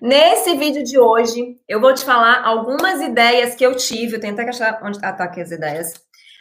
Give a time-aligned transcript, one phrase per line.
[0.00, 4.16] Nesse vídeo de hoje, eu vou te falar algumas ideias que eu tive.
[4.16, 5.94] Eu tenho até que achar onde ah, tá aqui as ideias.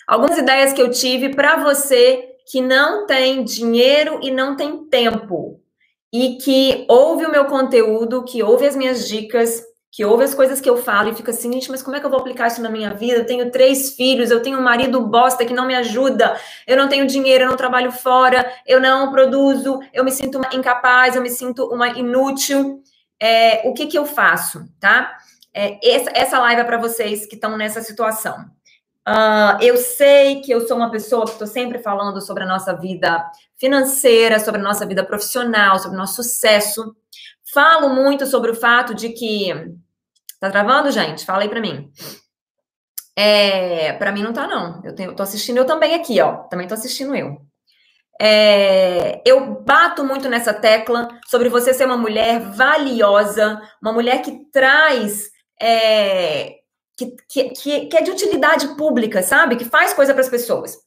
[0.07, 5.59] Algumas ideias que eu tive para você que não tem dinheiro e não tem tempo.
[6.11, 10.59] E que ouve o meu conteúdo, que ouve as minhas dicas, que ouve as coisas
[10.59, 12.61] que eu falo e fica assim, gente, mas como é que eu vou aplicar isso
[12.61, 13.19] na minha vida?
[13.19, 16.35] Eu tenho três filhos, eu tenho um marido bosta que não me ajuda,
[16.67, 21.15] eu não tenho dinheiro, eu não trabalho fora, eu não produzo, eu me sinto incapaz,
[21.15, 22.81] eu me sinto uma inútil.
[23.21, 25.17] É, o que que eu faço, tá?
[25.53, 28.35] É, essa, essa live é para vocês que estão nessa situação.
[29.07, 32.73] Uh, eu sei que eu sou uma pessoa que estou sempre falando sobre a nossa
[32.73, 33.23] vida
[33.57, 36.95] financeira, sobre a nossa vida profissional, sobre o nosso sucesso.
[37.53, 39.75] Falo muito sobre o fato de que
[40.43, 41.25] Tá travando, gente?
[41.25, 41.89] Fala aí para mim.
[43.15, 44.81] É, para mim não tá, não.
[44.83, 46.35] Eu, tenho, eu tô assistindo eu também aqui, ó.
[46.49, 47.41] Também tô assistindo eu.
[48.21, 54.45] É, eu bato muito nessa tecla sobre você ser uma mulher valiosa, uma mulher que
[54.51, 55.31] traz.
[55.61, 56.55] É,
[56.95, 59.55] que, que, que, é de utilidade pública, sabe?
[59.55, 60.77] Que faz coisa para as pessoas.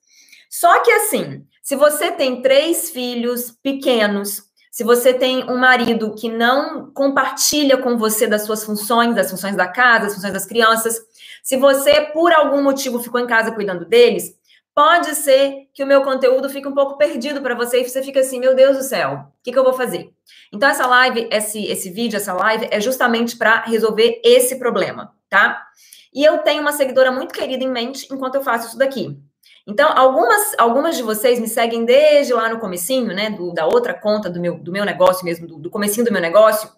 [0.49, 6.29] Só que assim, se você tem três filhos pequenos, se você tem um marido que
[6.29, 11.01] não compartilha com você das suas funções, das funções da casa, das funções das crianças,
[11.43, 14.35] se você, por algum motivo, ficou em casa cuidando deles,
[14.77, 18.21] pode ser que o meu conteúdo fique um pouco perdido para você e você fica
[18.21, 20.11] assim, meu Deus do céu, o que, que eu vou fazer?
[20.53, 25.65] Então, essa live, esse, esse vídeo, essa live é justamente para resolver esse problema, tá?
[26.13, 29.19] E eu tenho uma seguidora muito querida em mente enquanto eu faço isso daqui.
[29.67, 33.95] Então, algumas, algumas de vocês me seguem desde lá no comecinho, né, do, da outra
[33.95, 36.71] conta do meu, do meu negócio mesmo, do, do comecinho do meu negócio,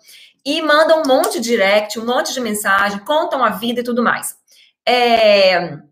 [0.46, 4.04] e mandam um monte de direct, um monte de mensagem, contam a vida e tudo
[4.04, 4.36] mais.
[4.86, 5.88] É...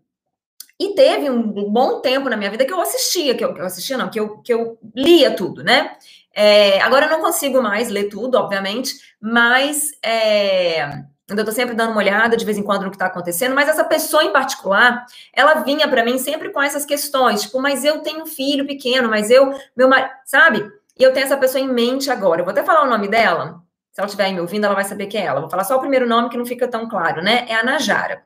[0.79, 3.65] E teve um bom tempo na minha vida que eu assistia, que eu, que eu
[3.65, 5.97] assistia não, que eu, que eu lia tudo, né?
[6.33, 6.79] É...
[6.81, 9.91] Agora eu não consigo mais ler tudo, obviamente, mas...
[10.03, 13.53] É eu estou sempre dando uma olhada de vez em quando no que está acontecendo,
[13.53, 17.83] mas essa pessoa em particular, ela vinha para mim sempre com essas questões, tipo, mas
[17.83, 20.65] eu tenho um filho pequeno, mas eu, meu marido, sabe?
[20.97, 22.41] E eu tenho essa pessoa em mente agora.
[22.41, 23.61] Eu vou até falar o nome dela.
[23.91, 25.41] Se ela estiver me ouvindo, ela vai saber que é ela.
[25.41, 27.45] Vou falar só o primeiro nome que não fica tão claro, né?
[27.49, 28.23] É a Najara.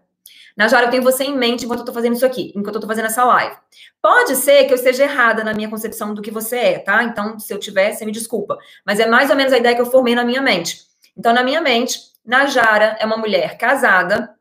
[0.61, 2.87] Najara, eu tenho você em mente enquanto eu estou fazendo isso aqui, enquanto eu estou
[2.87, 3.55] fazendo essa live.
[3.99, 7.03] Pode ser que eu esteja errada na minha concepção do que você é, tá?
[7.03, 8.59] Então, se eu tiver, você me desculpa.
[8.85, 10.81] Mas é mais ou menos a ideia que eu formei na minha mente.
[11.17, 14.35] Então, na minha mente, Najara é uma mulher casada,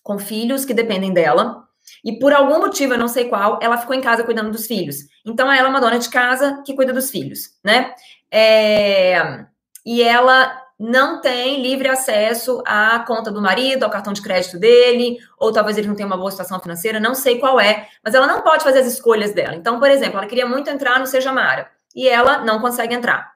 [0.00, 1.64] com filhos que dependem dela,
[2.04, 5.08] e por algum motivo, eu não sei qual, ela ficou em casa cuidando dos filhos.
[5.26, 7.92] Então, ela é uma dona de casa que cuida dos filhos, né?
[8.30, 9.44] É...
[9.84, 15.18] E ela não tem livre acesso à conta do marido, ao cartão de crédito dele,
[15.36, 18.26] ou talvez ele não tenha uma boa situação financeira, não sei qual é, mas ela
[18.26, 19.56] não pode fazer as escolhas dela.
[19.56, 23.32] Então, por exemplo, ela queria muito entrar no Seja Mara, e ela não consegue entrar.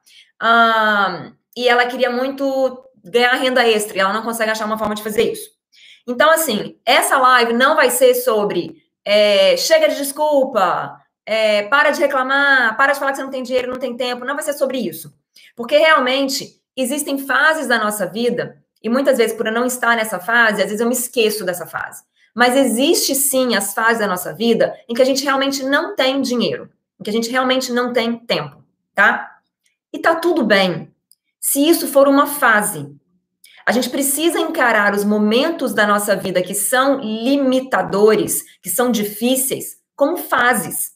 [1.56, 5.02] E ela queria muito ganhar renda extra e ela não consegue achar uma forma de
[5.02, 5.50] fazer isso.
[6.06, 12.00] Então, assim, essa live não vai ser sobre é, chega de desculpa, é, para de
[12.00, 14.24] reclamar, para de falar que você não tem dinheiro, não tem tempo.
[14.24, 15.12] Não vai ser sobre isso.
[15.56, 20.18] Porque realmente existem fases da nossa vida, e muitas vezes, por eu não estar nessa
[20.18, 22.02] fase, às vezes eu me esqueço dessa fase.
[22.34, 26.20] Mas existe sim as fases da nossa vida em que a gente realmente não tem
[26.20, 29.38] dinheiro, em que a gente realmente não tem tempo, tá?
[29.92, 30.92] E tá tudo bem
[31.38, 32.90] se isso for uma fase.
[33.66, 39.76] A gente precisa encarar os momentos da nossa vida que são limitadores, que são difíceis,
[39.94, 40.92] como fases.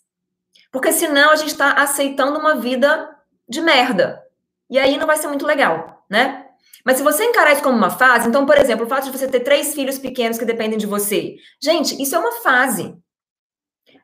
[0.72, 3.08] Porque senão a gente está aceitando uma vida
[3.48, 4.25] de merda.
[4.70, 6.46] E aí não vai ser muito legal, né?
[6.84, 9.26] Mas se você encarar isso como uma fase, então, por exemplo, o fato de você
[9.26, 11.36] ter três filhos pequenos que dependem de você.
[11.60, 12.96] Gente, isso é uma fase.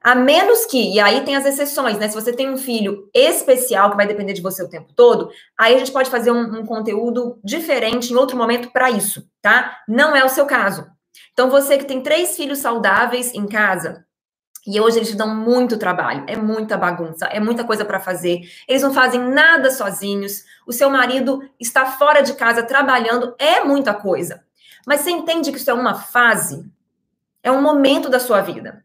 [0.03, 2.09] A menos que, e aí tem as exceções, né?
[2.09, 5.77] Se você tem um filho especial que vai depender de você o tempo todo, aí
[5.77, 9.79] a gente pode fazer um, um conteúdo diferente em outro momento para isso, tá?
[9.89, 10.87] Não é o seu caso.
[11.33, 14.05] Então, você que tem três filhos saudáveis em casa,
[14.67, 18.41] e hoje eles dão muito trabalho, é muita bagunça, é muita coisa para fazer.
[18.69, 20.45] Eles não fazem nada sozinhos.
[20.67, 24.44] O seu marido está fora de casa trabalhando, é muita coisa.
[24.87, 26.64] Mas você entende que isso é uma fase?
[27.43, 28.85] É um momento da sua vida.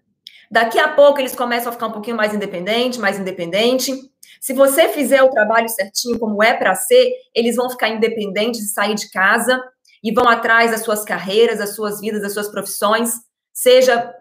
[0.50, 3.94] Daqui a pouco eles começam a ficar um pouquinho mais independente, mais independente.
[4.39, 8.69] Se você fizer o trabalho certinho como é para ser, eles vão ficar independentes de
[8.69, 9.62] sair de casa
[10.03, 13.26] e vão atrás das suas carreiras, das suas vidas, das suas profissões.
[13.57, 14.13] Seja,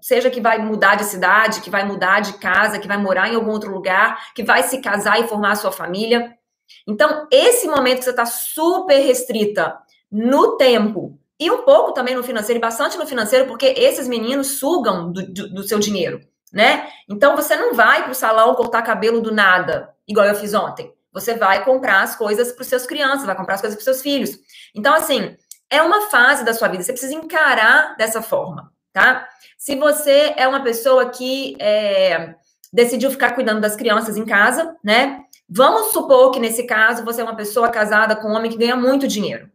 [0.00, 3.36] seja que vai mudar de cidade, que vai mudar de casa, que vai morar em
[3.36, 6.36] algum outro lugar, que vai se casar e formar a sua família.
[6.84, 9.78] Então, esse momento que você está super restrita
[10.10, 14.58] no tempo e um pouco também no financeiro, e bastante no financeiro, porque esses meninos
[14.58, 16.18] sugam do, do, do seu dinheiro,
[16.52, 16.88] né?
[17.08, 20.92] Então você não vai para o salão cortar cabelo do nada, igual eu fiz ontem.
[21.12, 23.96] você vai comprar as coisas para os seus crianças, vai comprar as coisas para os
[23.96, 24.36] seus filhos.
[24.74, 25.36] Então, assim,
[25.72, 29.28] é uma fase da sua vida, você precisa encarar dessa forma, tá?
[29.56, 32.34] Se você é uma pessoa que é,
[32.72, 35.24] decidiu ficar cuidando das crianças em casa, né?
[35.48, 38.74] Vamos supor que nesse caso você é uma pessoa casada com um homem que ganha
[38.74, 39.50] muito dinheiro.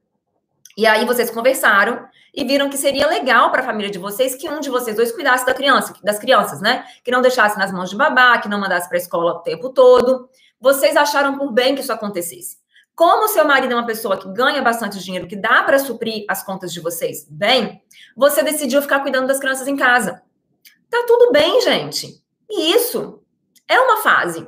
[0.78, 4.48] E aí vocês conversaram e viram que seria legal para a família de vocês que
[4.48, 6.86] um de vocês dois cuidasse da criança, das crianças, né?
[7.04, 9.70] Que não deixasse nas mãos de babá, que não mandasse para a escola o tempo
[9.70, 10.30] todo.
[10.62, 12.58] Vocês acharam por bem que isso acontecesse.
[12.98, 16.42] Como seu marido é uma pessoa que ganha bastante dinheiro, que dá para suprir as
[16.42, 17.80] contas de vocês bem,
[18.16, 20.24] você decidiu ficar cuidando das crianças em casa.
[20.90, 22.24] Tá tudo bem, gente.
[22.50, 23.22] E isso
[23.68, 24.48] é uma fase.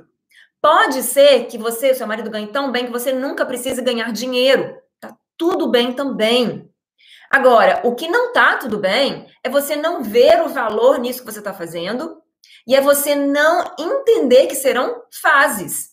[0.60, 4.76] Pode ser que você, seu marido, ganhe tão bem que você nunca precise ganhar dinheiro.
[5.00, 6.68] Tá tudo bem também.
[7.30, 11.32] Agora, o que não tá tudo bem é você não ver o valor nisso que
[11.32, 12.20] você está fazendo
[12.66, 15.89] e é você não entender que serão fases.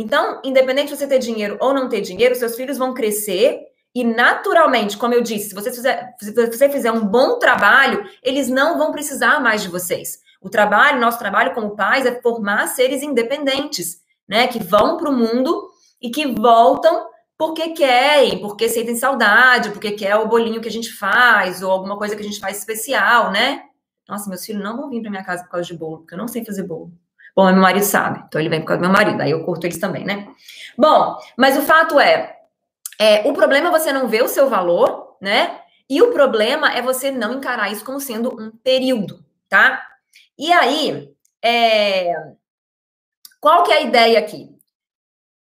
[0.00, 3.60] Então, independente de você ter dinheiro ou não ter dinheiro, seus filhos vão crescer
[3.94, 8.48] e naturalmente, como eu disse, se você fizer, se você fizer um bom trabalho, eles
[8.48, 10.20] não vão precisar mais de vocês.
[10.40, 14.00] O trabalho, nosso trabalho como pais é formar seres independentes
[14.30, 14.46] né?
[14.46, 15.70] Que vão para o mundo
[16.00, 20.92] e que voltam porque querem, porque sentem saudade, porque quer o bolinho que a gente
[20.92, 23.64] faz, ou alguma coisa que a gente faz especial, né?
[24.08, 26.18] Nossa, meus filhos não vão vir para minha casa por causa de bolo, porque eu
[26.18, 26.92] não sei fazer bolo.
[27.34, 29.66] Bom, meu marido sabe, então ele vem por causa do meu marido, aí eu curto
[29.66, 30.28] eles também, né?
[30.76, 32.36] Bom, mas o fato é,
[32.98, 35.60] é o problema é você não ver o seu valor, né?
[35.88, 39.84] E o problema é você não encarar isso como sendo um período, tá?
[40.38, 41.12] E aí,
[41.42, 42.14] é,
[43.40, 44.48] qual que é a ideia aqui?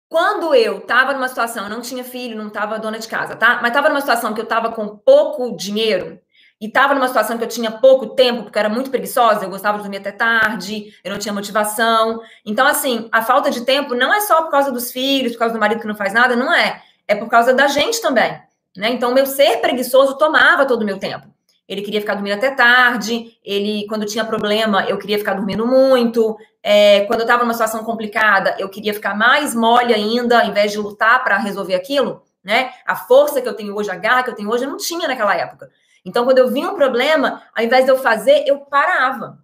[0.08, 3.60] Quando eu estava numa situação, eu não tinha filho, não estava dona de casa, tá?
[3.62, 6.20] Mas estava numa situação que eu estava com pouco dinheiro
[6.62, 9.50] e estava numa situação que eu tinha pouco tempo, porque eu era muito preguiçosa, eu
[9.50, 12.20] gostava de dormir até tarde, eu não tinha motivação.
[12.46, 15.54] Então, assim, a falta de tempo não é só por causa dos filhos, por causa
[15.54, 16.80] do marido que não faz nada, não é.
[17.08, 18.40] É por causa da gente também,
[18.76, 18.90] né?
[18.92, 21.32] Então, meu ser preguiçoso tomava todo o meu tempo
[21.72, 26.36] ele queria ficar dormindo até tarde, ele, quando tinha problema, eu queria ficar dormindo muito,
[26.62, 30.72] é, quando eu estava numa situação complicada, eu queria ficar mais mole ainda, ao invés
[30.72, 32.72] de lutar para resolver aquilo, né?
[32.84, 35.08] A força que eu tenho hoje, a garra que eu tenho hoje, eu não tinha
[35.08, 35.70] naquela época.
[36.04, 39.38] Então, quando eu vi um problema, ao invés de eu fazer, eu parava.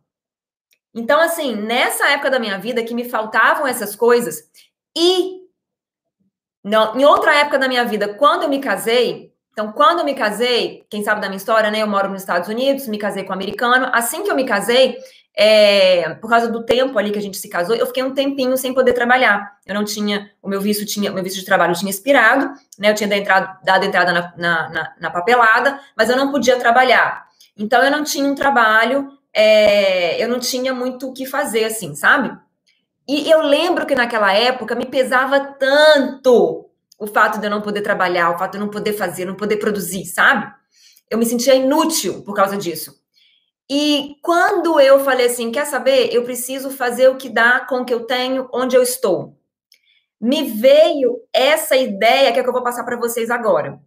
[0.95, 4.51] Então, assim, nessa época da minha vida que me faltavam essas coisas,
[4.97, 5.43] e
[6.65, 10.15] não, em outra época da minha vida, quando eu me casei, então, quando eu me
[10.15, 11.83] casei, quem sabe da minha história, né?
[11.83, 13.91] Eu moro nos Estados Unidos, me casei com um americano.
[13.93, 14.97] Assim que eu me casei,
[15.41, 18.57] é, por causa do tempo ali que a gente se casou, eu fiquei um tempinho
[18.57, 19.57] sem poder trabalhar.
[19.65, 22.91] Eu não tinha, o meu visto tinha, meu visto de trabalho tinha expirado, né?
[22.91, 26.59] Eu tinha dado entrada, dado entrada na, na, na, na, papelada, mas eu não podia
[26.59, 27.29] trabalhar.
[27.57, 31.95] Então, eu não tinha um trabalho, é, eu não tinha muito o que fazer, assim,
[31.95, 32.37] sabe?
[33.07, 36.69] E eu lembro que naquela época me pesava tanto
[36.99, 39.37] o fato de eu não poder trabalhar, o fato de eu não poder fazer, não
[39.37, 40.53] poder produzir, sabe?
[41.09, 42.99] Eu me sentia inútil por causa disso.
[43.71, 46.13] E quando eu falei assim, quer saber?
[46.13, 49.37] Eu preciso fazer o que dá com o que eu tenho, onde eu estou.
[50.21, 53.79] Me veio essa ideia que é que eu vou passar para vocês agora.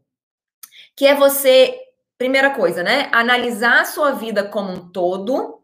[0.95, 1.77] Que é você,
[2.17, 3.09] primeira coisa, né?
[3.11, 5.59] Analisar a sua vida como um todo,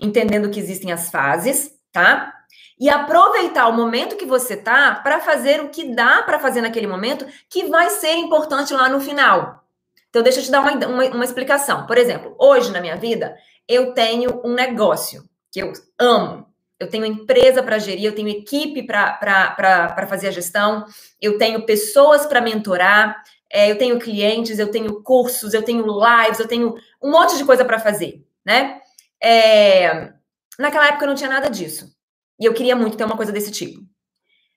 [0.00, 2.42] entendendo que existem as fases, tá?
[2.82, 6.88] e aproveitar o momento que você tá para fazer o que dá para fazer naquele
[6.88, 9.64] momento, que vai ser importante lá no final.
[10.10, 11.86] Então, deixa eu te dar uma, uma, uma explicação.
[11.86, 13.36] Por exemplo, hoje na minha vida,
[13.68, 16.46] eu tenho um negócio que eu amo.
[16.78, 20.84] Eu tenho empresa para gerir, eu tenho equipe para fazer a gestão,
[21.20, 26.40] eu tenho pessoas para mentorar, é, eu tenho clientes, eu tenho cursos, eu tenho lives,
[26.40, 28.80] eu tenho um monte de coisa para fazer, né?
[29.22, 30.12] É,
[30.58, 31.94] naquela época eu não tinha nada disso.
[32.40, 33.80] E eu queria muito ter uma coisa desse tipo.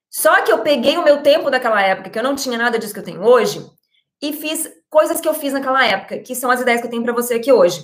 [0.09, 2.93] Só que eu peguei o meu tempo daquela época, que eu não tinha nada disso
[2.93, 3.63] que eu tenho hoje,
[4.21, 7.03] e fiz coisas que eu fiz naquela época, que são as ideias que eu tenho
[7.03, 7.83] para você aqui hoje.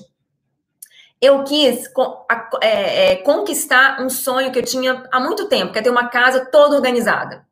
[1.21, 1.87] Eu quis
[2.61, 6.07] é, é, conquistar um sonho que eu tinha há muito tempo, que é ter uma
[6.09, 7.45] casa toda organizada.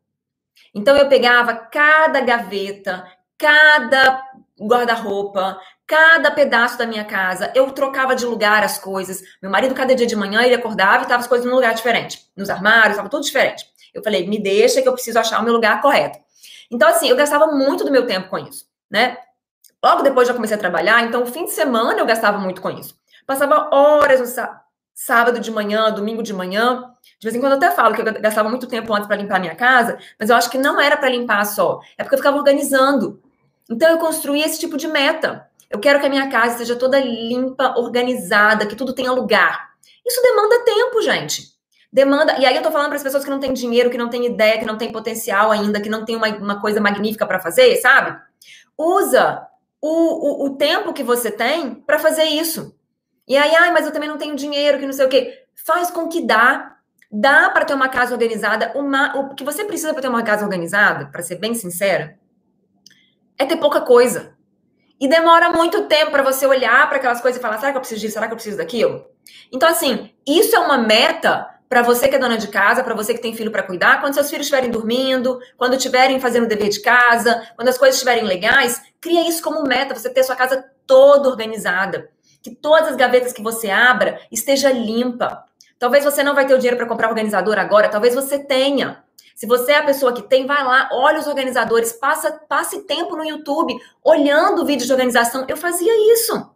[0.73, 3.05] Então eu pegava cada gaveta,
[3.37, 4.23] cada
[4.59, 9.21] guarda-roupa, cada pedaço da minha casa, eu trocava de lugar as coisas.
[9.41, 12.27] Meu marido, cada dia de manhã, ele acordava e tava as coisas num lugar diferente.
[12.35, 13.65] Nos armários, tava tudo diferente.
[13.93, 16.19] Eu falei, me deixa que eu preciso achar o meu lugar correto.
[16.69, 19.17] Então, assim, eu gastava muito do meu tempo com isso, né?
[19.83, 22.69] Logo depois já comecei a trabalhar, então, o fim de semana eu gastava muito com
[22.69, 22.98] isso.
[23.29, 24.49] Passava horas no
[24.91, 26.91] sábado de manhã, domingo de manhã.
[27.19, 29.39] De vez em quando eu até falo que eu gastava muito tempo antes para limpar
[29.39, 32.37] minha casa, mas eu acho que não era para limpar só, é porque eu ficava
[32.37, 33.21] organizando.
[33.69, 35.47] Então, eu construí esse tipo de meta.
[35.69, 39.73] Eu quero que a minha casa seja toda limpa, organizada, que tudo tenha lugar.
[40.03, 41.53] Isso demanda tempo, gente.
[41.93, 42.35] Demanda.
[42.39, 44.25] E aí eu tô falando para as pessoas que não têm dinheiro, que não têm
[44.25, 47.75] ideia, que não têm potencial ainda, que não tem uma, uma coisa magnífica para fazer,
[47.75, 48.19] sabe?
[48.75, 49.47] Usa
[49.79, 52.73] o, o, o tempo que você tem para fazer isso.
[53.29, 55.43] E aí, ai, mas eu também não tenho dinheiro, que não sei o quê.
[55.53, 56.75] Faz com que dá.
[57.11, 58.71] Dá para ter uma casa organizada.
[58.75, 62.17] Uma, o que você precisa para ter uma casa organizada, para ser bem sincera,
[63.37, 64.35] é ter pouca coisa.
[64.99, 67.81] E demora muito tempo para você olhar para aquelas coisas e falar: será que eu
[67.81, 68.13] preciso disso?
[68.13, 69.05] Será que eu preciso daquilo?
[69.51, 73.13] Então, assim, isso é uma meta para você que é dona de casa, para você
[73.13, 76.69] que tem filho para cuidar, quando seus filhos estiverem dormindo, quando estiverem fazendo o dever
[76.69, 80.65] de casa, quando as coisas estiverem legais, cria isso como meta, você ter sua casa
[80.87, 82.09] toda organizada,
[82.41, 85.43] que todas as gavetas que você abra esteja limpa.
[85.77, 89.03] Talvez você não vai ter o dinheiro para comprar organizador agora, talvez você tenha.
[89.35, 93.15] Se você é a pessoa que tem, vai lá, olha os organizadores, passa, passe tempo
[93.15, 95.45] no YouTube olhando vídeos de organização.
[95.47, 96.51] Eu fazia isso.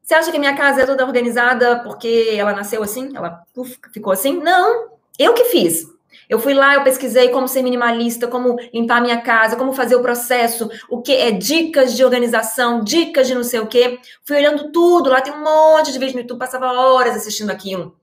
[0.00, 3.10] Você acha que minha casa é toda organizada porque ela nasceu assim?
[3.16, 4.38] Ela uf, ficou assim?
[4.38, 5.84] Não, eu que fiz.
[6.32, 10.00] Eu fui lá, eu pesquisei como ser minimalista, como limpar minha casa, como fazer o
[10.00, 14.00] processo, o que é dicas de organização, dicas de não sei o quê.
[14.24, 17.94] Fui olhando tudo, lá tem um monte de vídeo no YouTube, passava horas assistindo aquilo.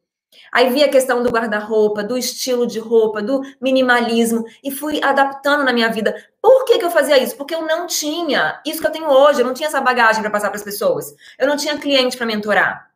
[0.51, 5.63] Aí vi a questão do guarda-roupa, do estilo de roupa, do minimalismo e fui adaptando
[5.63, 6.15] na minha vida.
[6.39, 7.35] Por que, que eu fazia isso?
[7.35, 10.29] Porque eu não tinha isso que eu tenho hoje, eu não tinha essa bagagem para
[10.29, 11.15] passar para as pessoas.
[11.39, 12.91] Eu não tinha cliente para mentorar.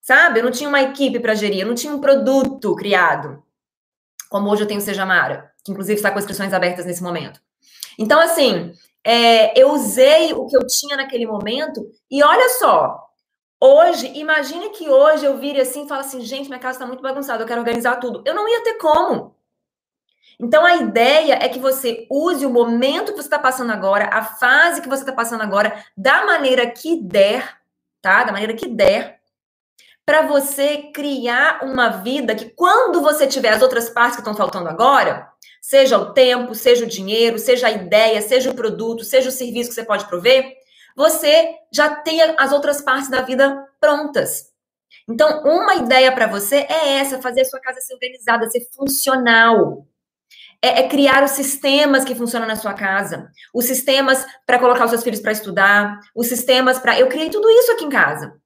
[0.00, 0.40] Sabe?
[0.40, 3.42] Eu não tinha uma equipe para gerir, eu não tinha um produto criado.
[4.30, 7.38] Como hoje eu tenho o Seja Mara, que inclusive está com inscrições abertas nesse momento.
[7.98, 8.72] Então, assim,
[9.04, 13.10] é, eu usei o que eu tinha naquele momento e olha só,
[13.62, 17.02] Hoje, imagine que hoje eu vire assim e fale assim, gente, minha casa está muito
[17.02, 18.22] bagunçada, eu quero organizar tudo.
[18.24, 19.36] Eu não ia ter como.
[20.40, 24.22] Então, a ideia é que você use o momento que você está passando agora, a
[24.22, 27.58] fase que você está passando agora, da maneira que der,
[28.00, 28.24] tá?
[28.24, 29.19] Da maneira que der,
[30.10, 34.68] para você criar uma vida que, quando você tiver as outras partes que estão faltando
[34.68, 35.28] agora,
[35.62, 39.68] seja o tempo, seja o dinheiro, seja a ideia, seja o produto, seja o serviço
[39.68, 40.52] que você pode prover,
[40.96, 44.46] você já tenha as outras partes da vida prontas.
[45.08, 49.86] Então, uma ideia para você é essa: fazer a sua casa ser organizada, ser funcional.
[50.60, 54.90] É, é criar os sistemas que funcionam na sua casa, os sistemas para colocar os
[54.90, 56.98] seus filhos para estudar, os sistemas para.
[56.98, 58.39] Eu criei tudo isso aqui em casa.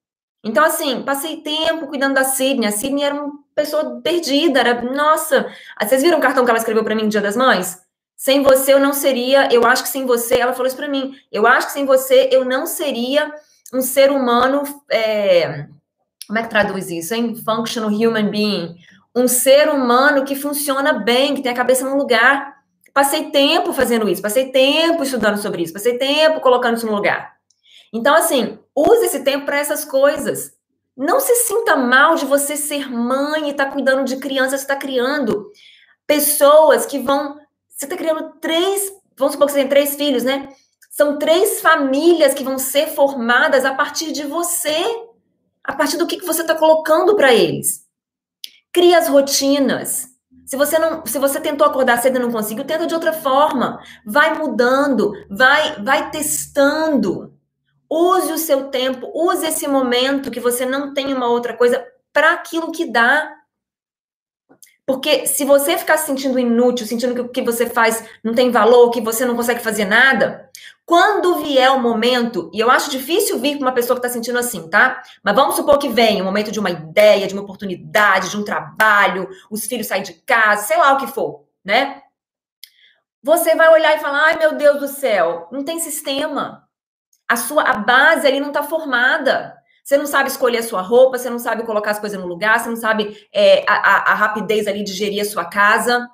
[0.45, 2.69] Então, assim, passei tempo cuidando da Sidney.
[2.69, 4.83] A Sidney era uma pessoa perdida, era.
[4.83, 5.47] Nossa!
[5.81, 7.83] Vocês viram o cartão que ela escreveu para mim no Dia das Mães?
[8.17, 11.15] Sem você eu não seria, eu acho que sem você, ela falou isso para mim,
[11.33, 13.35] eu acho que sem você eu não seria
[13.73, 15.67] um ser humano, é,
[16.27, 17.35] como é que traduz isso, hein?
[17.35, 18.77] Functional human being.
[19.15, 22.55] Um ser humano que funciona bem, que tem a cabeça no lugar.
[22.93, 27.34] Passei tempo fazendo isso, passei tempo estudando sobre isso, passei tempo colocando isso no lugar.
[27.95, 30.53] Então, assim, use esse tempo para essas coisas.
[30.97, 34.75] Não se sinta mal de você ser mãe e estar tá cuidando de crianças, está
[34.75, 35.51] criando
[36.07, 40.49] pessoas que vão você está criando três, vamos supor que você tem três filhos, né?
[40.91, 44.77] São três famílias que vão ser formadas a partir de você,
[45.63, 47.85] a partir do que, que você está colocando para eles.
[48.73, 50.07] Cria as rotinas.
[50.47, 53.81] Se você não, se você tentou acordar cedo e não conseguiu, tenta de outra forma.
[54.07, 57.34] Vai mudando, vai, vai testando.
[57.97, 62.33] Use o seu tempo, use esse momento que você não tem uma outra coisa para
[62.33, 63.33] aquilo que dá.
[64.85, 68.51] Porque se você ficar se sentindo inútil, sentindo que o que você faz não tem
[68.51, 70.51] valor, que você não consegue fazer nada,
[70.85, 74.41] quando vier o momento, e eu acho difícil vir com uma pessoa que está sentindo
[74.41, 75.01] assim, tá?
[75.23, 78.45] Mas vamos supor que venha o momento de uma ideia, de uma oportunidade, de um
[78.45, 82.03] trabalho, os filhos saem de casa, sei lá o que for, né?
[83.23, 86.64] Você vai olhar e falar: ai meu Deus do céu, não tem sistema.
[87.29, 89.55] A sua a base ali não está formada.
[89.85, 92.59] Você não sabe escolher a sua roupa, você não sabe colocar as coisas no lugar,
[92.59, 96.09] você não sabe é, a, a, rapidez ali de gerir a sua casa,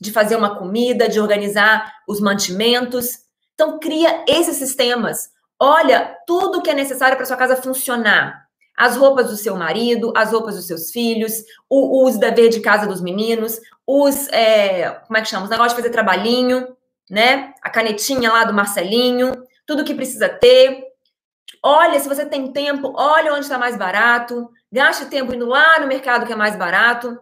[0.00, 3.20] de fazer uma comida, de organizar os mantimentos.
[3.54, 5.30] Então, cria esses sistemas.
[5.60, 8.42] Olha tudo que é necessário para sua casa funcionar.
[8.76, 12.88] As roupas do seu marido, as roupas dos seus filhos, o, os dever de casa
[12.88, 14.26] dos meninos, os.
[14.28, 15.44] É, como é que chama?
[15.44, 16.76] Os negócios de fazer trabalhinho,
[17.08, 17.52] né?
[17.62, 20.84] A canetinha lá do Marcelinho, tudo que precisa ter.
[21.62, 24.50] Olha, se você tem tempo, olha onde está mais barato.
[24.70, 27.18] Gaste tempo indo lá no mercado que é mais barato.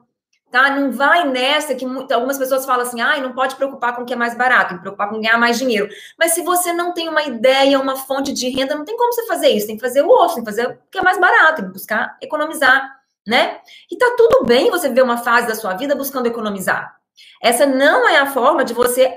[0.51, 0.71] Tá?
[0.71, 4.13] Não vai nessa que algumas pessoas falam assim, ah, não pode preocupar com o que
[4.13, 5.89] é mais barato, que preocupar com ganhar mais dinheiro.
[6.19, 9.25] Mas se você não tem uma ideia, uma fonte de renda, não tem como você
[9.27, 9.69] fazer isso.
[9.69, 11.73] Tem que fazer o outro, tem que fazer o que é mais barato, tem que
[11.73, 13.61] buscar economizar, né?
[13.89, 16.97] E tá tudo bem você ver uma fase da sua vida buscando economizar.
[17.41, 19.17] Essa não é a forma de você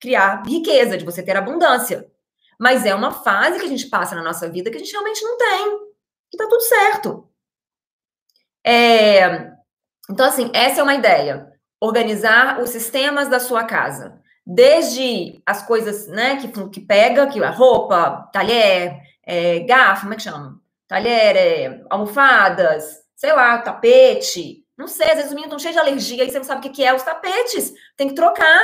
[0.00, 2.12] criar riqueza, de você ter abundância.
[2.58, 5.22] Mas é uma fase que a gente passa na nossa vida que a gente realmente
[5.22, 5.78] não tem.
[6.32, 7.28] E tá tudo certo.
[8.64, 9.52] É...
[10.10, 11.52] Então, assim, essa é uma ideia.
[11.80, 14.20] Organizar os sistemas da sua casa.
[14.46, 20.16] Desde as coisas, né, que, que pega, que a roupa, talher, é, garfo, como é
[20.16, 20.60] que chama?
[20.86, 24.64] Talher, é, almofadas, sei lá, tapete.
[24.76, 26.72] Não sei, às vezes os meninos estão cheios de alergia e você não sabe o
[26.72, 27.72] que é os tapetes.
[27.96, 28.60] Tem que trocar,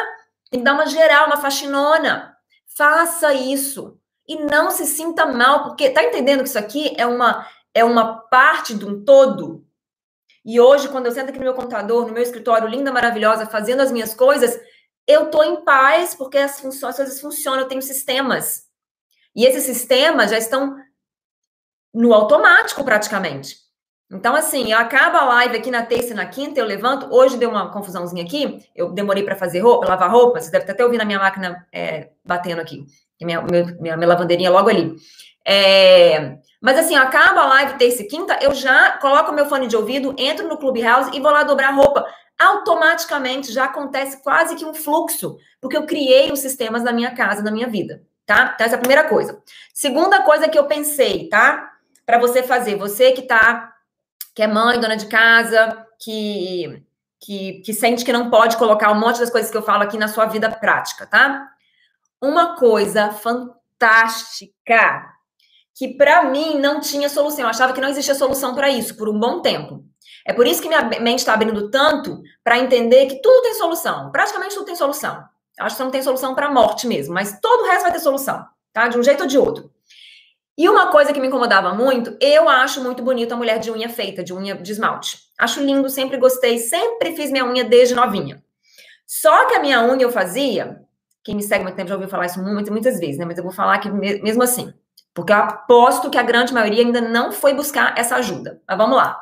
[0.51, 2.37] tem que dar uma geral, uma faxinona.
[2.77, 3.99] Faça isso.
[4.27, 8.21] E não se sinta mal, porque tá entendendo que isso aqui é uma, é uma
[8.29, 9.67] parte de um todo?
[10.45, 13.81] E hoje, quando eu sento aqui no meu computador, no meu escritório, linda, maravilhosa, fazendo
[13.81, 14.59] as minhas coisas,
[15.07, 18.69] eu tô em paz porque as, funções, as coisas funcionam, eu tenho sistemas.
[19.35, 20.77] E esses sistemas já estão
[21.93, 23.57] no automático, praticamente.
[24.11, 27.07] Então, assim, acaba a live aqui na terça e na quinta, eu levanto.
[27.15, 30.41] Hoje deu uma confusãozinha aqui, eu demorei para fazer roupa, lavar roupa.
[30.41, 32.85] Você deve até ouvir a minha máquina é, batendo aqui,
[33.21, 34.97] minha, minha, minha, é logo ali.
[35.47, 39.77] É, mas assim, acaba a live terça e quinta, eu já coloco meu fone de
[39.77, 42.05] ouvido, entro no Clubhouse e vou lá dobrar roupa.
[42.39, 47.43] Automaticamente já acontece quase que um fluxo, porque eu criei os sistemas da minha casa,
[47.43, 48.53] da minha vida, tá?
[48.55, 49.41] Então, essa é a primeira coisa.
[49.73, 51.71] Segunda coisa que eu pensei, tá?
[52.05, 53.73] Para você fazer, você que tá
[54.41, 56.83] que é mãe, dona de casa, que,
[57.21, 59.99] que, que sente que não pode colocar um monte das coisas que eu falo aqui
[59.99, 61.47] na sua vida prática, tá?
[62.19, 65.13] Uma coisa fantástica
[65.75, 67.41] que para mim não tinha solução.
[67.41, 69.85] Eu achava que não existia solução para isso por um bom tempo.
[70.27, 74.11] É por isso que minha mente está abrindo tanto para entender que tudo tem solução.
[74.11, 75.23] Praticamente tudo tem solução.
[75.59, 78.01] Eu acho que não tem solução para morte mesmo, mas todo o resto vai ter
[78.01, 78.89] solução, tá?
[78.89, 79.71] De um jeito ou de outro.
[80.61, 83.89] E uma coisa que me incomodava muito, eu acho muito bonito a mulher de unha
[83.89, 85.19] feita, de unha de esmalte.
[85.39, 88.45] Acho lindo, sempre gostei, sempre fiz minha unha desde novinha.
[89.07, 90.83] Só que a minha unha eu fazia,
[91.25, 93.25] quem me segue muito tempo já ouviu falar isso muitas, muitas vezes, né?
[93.25, 94.71] Mas eu vou falar aqui mesmo assim.
[95.15, 98.61] Porque eu aposto que a grande maioria ainda não foi buscar essa ajuda.
[98.69, 99.19] Mas vamos lá.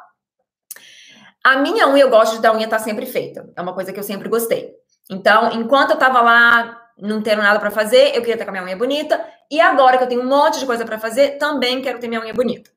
[1.45, 3.49] A minha unha, eu gosto de dar unha estar tá sempre feita.
[3.54, 4.73] É uma coisa que eu sempre gostei.
[5.09, 8.52] Então, enquanto eu tava lá não tendo nada para fazer, eu queria ter com a
[8.52, 9.25] minha unha bonita.
[9.50, 12.21] E agora que eu tenho um monte de coisa para fazer, também quero ter minha
[12.21, 12.71] unha bonita.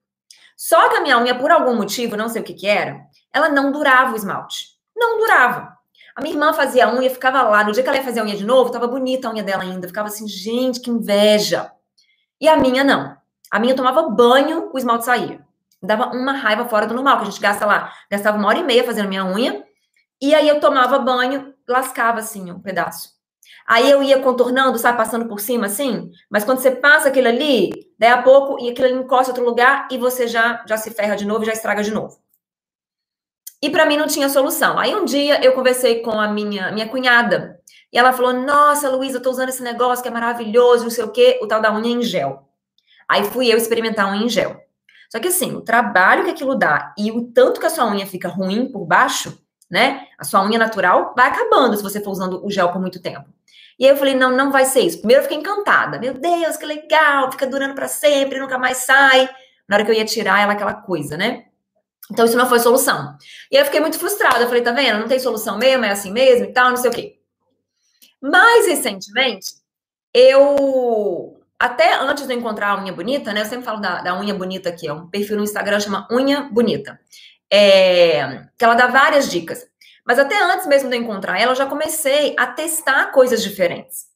[0.55, 3.01] Só que a minha unha, por algum motivo, não sei o que que era,
[3.33, 4.77] ela não durava o esmalte.
[4.95, 5.75] Não durava.
[6.15, 7.63] A minha irmã fazia a unha, ficava lá.
[7.63, 9.63] No dia que ela ia fazer a unha de novo, tava bonita a unha dela
[9.63, 9.87] ainda.
[9.87, 11.71] Ficava assim, gente, que inveja.
[12.39, 13.15] E a minha não.
[13.49, 15.41] A minha tomava banho, o esmalte saía.
[15.81, 18.63] Dava uma raiva fora do normal, que a gente gasta lá, gastava uma hora e
[18.63, 19.65] meia fazendo minha unha.
[20.21, 23.20] E aí eu tomava banho, lascava assim um pedaço.
[23.71, 27.69] Aí eu ia contornando, sabe, passando por cima assim, mas quando você passa aquilo ali,
[27.97, 30.91] daí a pouco, e aquilo ali encosta em outro lugar e você já, já se
[30.91, 32.19] ferra de novo, já estraga de novo.
[33.61, 34.77] E para mim não tinha solução.
[34.77, 37.61] Aí um dia eu conversei com a minha, minha cunhada,
[37.93, 41.05] e ela falou: Nossa, Luísa, eu tô usando esse negócio que é maravilhoso, não sei
[41.05, 42.49] o quê, o tal da unha em gel.
[43.07, 44.59] Aí fui eu experimentar unha em gel.
[45.09, 48.05] Só que assim, o trabalho que aquilo dá e o tanto que a sua unha
[48.05, 50.07] fica ruim por baixo, né?
[50.19, 53.29] A sua unha natural vai acabando se você for usando o gel por muito tempo.
[53.79, 54.99] E aí eu falei, não, não vai ser isso.
[54.99, 55.99] Primeiro eu fiquei encantada.
[55.99, 59.29] Meu Deus, que legal, fica durando para sempre, nunca mais sai.
[59.67, 61.45] Na hora que eu ia tirar ela, aquela coisa, né?
[62.11, 63.15] Então isso não foi solução.
[63.49, 64.39] E aí eu fiquei muito frustrada.
[64.39, 64.99] Eu falei, tá vendo?
[64.99, 67.19] Não tem solução mesmo, é assim mesmo e tal, não sei o quê.
[68.21, 69.47] Mais recentemente,
[70.13, 73.41] eu até antes de eu encontrar a unha bonita, né?
[73.41, 76.49] Eu sempre falo da, da unha bonita aqui, é um perfil no Instagram chama Unha
[76.51, 76.99] Bonita.
[77.53, 79.67] É, que ela dá várias dicas.
[80.11, 84.07] Mas até antes mesmo de eu encontrar ela, eu já comecei a testar coisas diferentes.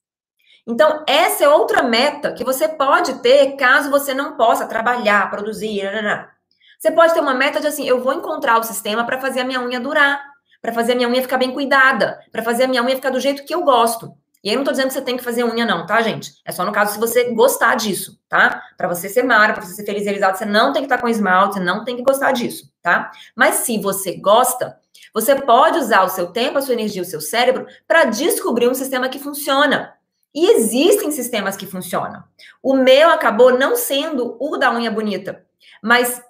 [0.68, 5.84] Então, essa é outra meta que você pode ter caso você não possa trabalhar, produzir.
[6.78, 9.46] Você pode ter uma meta de assim: eu vou encontrar o sistema para fazer a
[9.46, 10.22] minha unha durar,
[10.62, 13.20] para fazer a minha unha ficar bem cuidada, para fazer a minha unha ficar do
[13.22, 14.12] jeito que eu gosto.
[14.44, 16.34] E aí não tô dizendo que você tem que fazer unha, não, tá, gente?
[16.44, 18.62] É só no caso se você gostar disso, tá?
[18.76, 20.98] Para você ser mara, para você ser feliz e realizado, você não tem que estar
[20.98, 23.12] tá com esmalte, você não tem que gostar disso, tá?
[23.34, 24.78] Mas se você gosta,
[25.16, 28.74] você pode usar o seu tempo, a sua energia, o seu cérebro para descobrir um
[28.74, 29.96] sistema que funciona.
[30.36, 32.22] E existem sistemas que funcionam.
[32.62, 35.46] O meu acabou não sendo o da unha bonita,
[35.82, 36.22] mas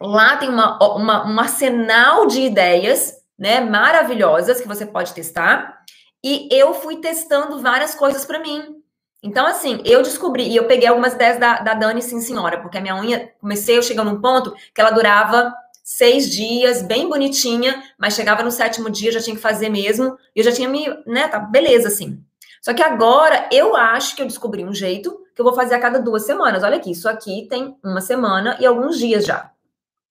[0.00, 5.84] lá tem uma, uma, um arsenal de ideias, né, maravilhosas que você pode testar.
[6.22, 8.82] E eu fui testando várias coisas para mim.
[9.22, 12.78] Então, assim, eu descobri, e eu peguei algumas ideias da, da Dani, sim, senhora, porque
[12.78, 15.54] a minha unha, comecei, eu chegando num ponto que ela durava
[15.90, 20.40] seis dias, bem bonitinha, mas chegava no sétimo dia, já tinha que fazer mesmo, e
[20.40, 22.22] eu já tinha me, né, tá, beleza, assim.
[22.60, 25.80] Só que agora eu acho que eu descobri um jeito que eu vou fazer a
[25.80, 26.62] cada duas semanas.
[26.62, 29.50] Olha aqui, isso aqui tem uma semana e alguns dias já.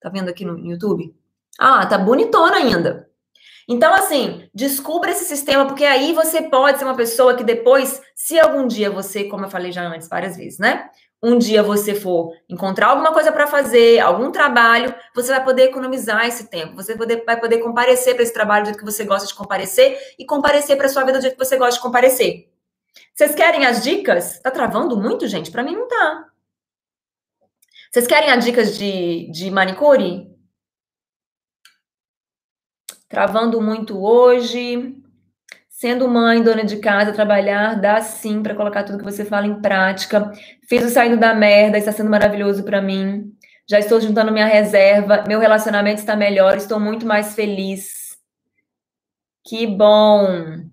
[0.01, 1.15] Tá vendo aqui no YouTube?
[1.59, 3.07] Ah, tá bonitona ainda.
[3.67, 8.39] Então, assim, descubra esse sistema, porque aí você pode ser uma pessoa que depois, se
[8.39, 10.89] algum dia você, como eu falei já antes várias vezes, né?
[11.21, 16.27] Um dia você for encontrar alguma coisa para fazer, algum trabalho, você vai poder economizar
[16.27, 16.75] esse tempo.
[16.75, 20.25] Você vai poder comparecer para esse trabalho do jeito que você gosta de comparecer e
[20.25, 22.51] comparecer para sua vida do jeito que você gosta de comparecer.
[23.15, 24.39] Vocês querem as dicas?
[24.39, 25.49] Tá travando muito, gente?
[25.49, 26.29] Para mim não tá.
[27.91, 30.31] Vocês querem as dicas de, de manicure?
[33.09, 35.01] Travando muito hoje.
[35.79, 39.61] Sendo mãe, dona de casa, trabalhar, dá sim para colocar tudo que você fala em
[39.61, 40.31] prática.
[40.67, 43.31] Fiz o saindo da merda, está sendo maravilhoso para mim.
[43.69, 48.17] Já estou juntando minha reserva, meu relacionamento está melhor, estou muito mais feliz.
[49.45, 50.65] Que bom.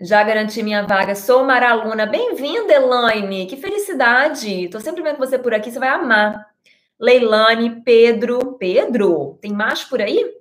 [0.00, 2.06] Já garanti minha vaga, sou maraluna.
[2.06, 3.46] Bem-vinda, Elaine.
[3.46, 4.66] Que felicidade.
[4.66, 6.46] Estou sempre vendo você por aqui, você vai amar.
[7.00, 8.56] Leilane, Pedro.
[8.56, 10.37] Pedro, tem macho por aí?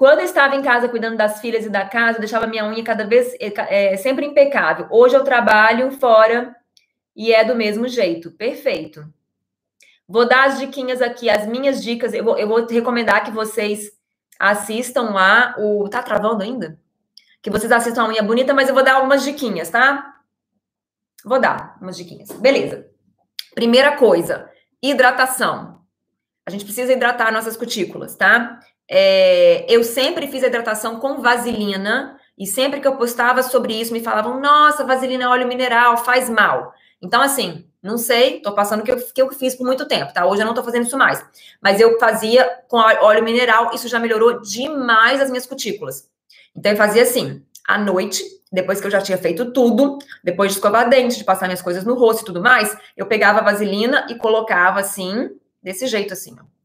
[0.00, 2.82] Quando eu estava em casa cuidando das filhas e da casa, eu deixava minha unha
[2.82, 4.86] cada vez é, sempre impecável.
[4.90, 6.56] Hoje eu trabalho fora
[7.14, 8.30] e é do mesmo jeito.
[8.30, 9.04] Perfeito.
[10.08, 12.14] Vou dar as diquinhas aqui, as minhas dicas.
[12.14, 13.92] Eu vou, eu vou recomendar que vocês
[14.38, 15.54] assistam lá.
[15.58, 16.80] O tá travando ainda?
[17.42, 20.14] Que vocês assistam a unha bonita, mas eu vou dar algumas diquinhas, tá?
[21.22, 22.30] Vou dar umas diquinhas.
[22.30, 22.86] Beleza.
[23.54, 24.50] Primeira coisa,
[24.82, 25.82] hidratação.
[26.46, 28.60] A gente precisa hidratar nossas cutículas, tá?
[28.92, 33.92] É, eu sempre fiz a hidratação com vaselina e sempre que eu postava sobre isso
[33.92, 36.72] me falavam: nossa, vaselina é óleo mineral, faz mal.
[37.00, 40.26] Então, assim, não sei, tô passando o que que eu fiz por muito tempo, tá?
[40.26, 41.24] Hoje eu não tô fazendo isso mais.
[41.62, 46.08] Mas eu fazia com óleo mineral, isso já melhorou demais as minhas cutículas.
[46.54, 50.56] Então, eu fazia assim, à noite, depois que eu já tinha feito tudo, depois de
[50.56, 54.06] escovar dente, de passar minhas coisas no rosto e tudo mais, eu pegava a vaselina
[54.10, 55.30] e colocava assim,
[55.62, 56.59] desse jeito assim, ó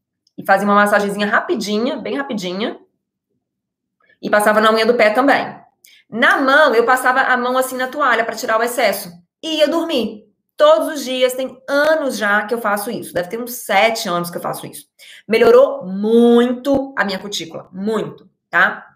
[0.46, 2.78] fazia uma massagenzinha rapidinha, bem rapidinha.
[4.22, 5.54] E passava na unha do pé também.
[6.08, 9.10] Na mão, eu passava a mão assim na toalha para tirar o excesso.
[9.42, 10.24] E ia dormir.
[10.56, 13.12] Todos os dias, tem anos já que eu faço isso.
[13.12, 14.86] Deve ter uns sete anos que eu faço isso.
[15.28, 17.68] Melhorou muito a minha cutícula.
[17.72, 18.86] Muito, tá?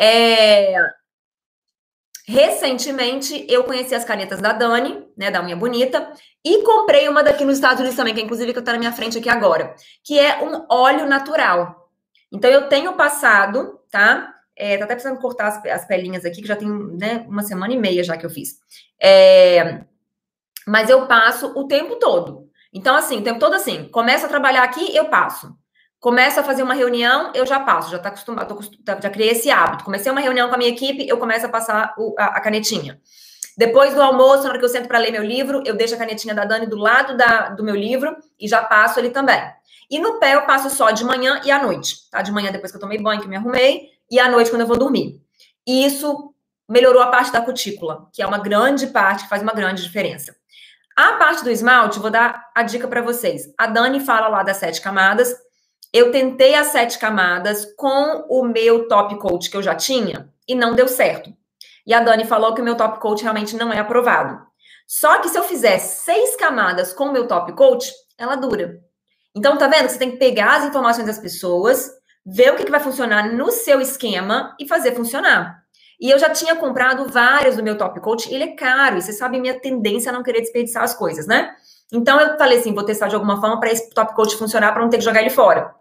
[0.00, 0.74] É,
[2.30, 6.12] Recentemente, eu conheci as canetas da Dani, né, da Unha Bonita,
[6.44, 8.92] e comprei uma daqui nos Estados Unidos também, que é inclusive que tá na minha
[8.92, 11.90] frente aqui agora, que é um óleo natural.
[12.30, 14.34] Então, eu tenho passado, tá?
[14.54, 17.72] É, tá até precisando cortar as, as pelinhas aqui, que já tem né, uma semana
[17.72, 18.58] e meia já que eu fiz.
[19.00, 19.84] É,
[20.66, 22.46] mas eu passo o tempo todo.
[22.70, 25.57] Então, assim, o tempo todo assim, começo a trabalhar aqui, eu passo.
[26.00, 29.50] Começo a fazer uma reunião, eu já passo, já tá acostumado, tá, já criei esse
[29.50, 29.84] hábito.
[29.84, 33.00] Comecei uma reunião com a minha equipe, eu começo a passar o, a, a, canetinha.
[33.56, 35.98] Depois do almoço, na hora que eu sento para ler meu livro, eu deixo a
[35.98, 39.42] canetinha da Dani do lado da, do meu livro e já passo ali também.
[39.90, 42.22] E no pé eu passo só de manhã e à noite, tá?
[42.22, 44.68] De manhã depois que eu tomei banho, que me arrumei, e à noite quando eu
[44.68, 45.20] vou dormir.
[45.66, 46.32] E isso
[46.68, 50.36] melhorou a parte da cutícula, que é uma grande parte, que faz uma grande diferença.
[50.96, 53.52] A parte do esmalte, vou dar a dica para vocês.
[53.56, 55.34] A Dani fala lá das sete camadas,
[55.92, 60.54] eu tentei as sete camadas com o meu top coat que eu já tinha e
[60.54, 61.32] não deu certo.
[61.86, 64.46] E a Dani falou que o meu top coat realmente não é aprovado.
[64.86, 68.80] Só que se eu fizer seis camadas com o meu top coat, ela dura.
[69.34, 69.88] Então, tá vendo?
[69.88, 71.90] Você tem que pegar as informações das pessoas,
[72.24, 75.62] ver o que, vai funcionar no seu esquema e fazer funcionar.
[76.00, 79.12] E eu já tinha comprado vários do meu top coat, ele é caro, e você
[79.12, 81.54] sabe minha tendência a não querer desperdiçar as coisas, né?
[81.92, 84.82] Então eu falei assim, vou testar de alguma forma para esse top coat funcionar para
[84.82, 85.74] não ter que jogar ele fora.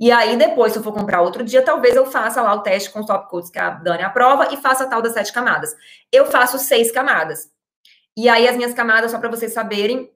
[0.00, 2.88] E aí, depois, se eu for comprar outro dia, talvez eu faça lá o teste
[2.88, 5.76] com os top coats que a Dani aprova e faça a tal das sete camadas.
[6.10, 7.50] Eu faço seis camadas.
[8.16, 10.10] E aí, as minhas camadas, só para vocês saberem,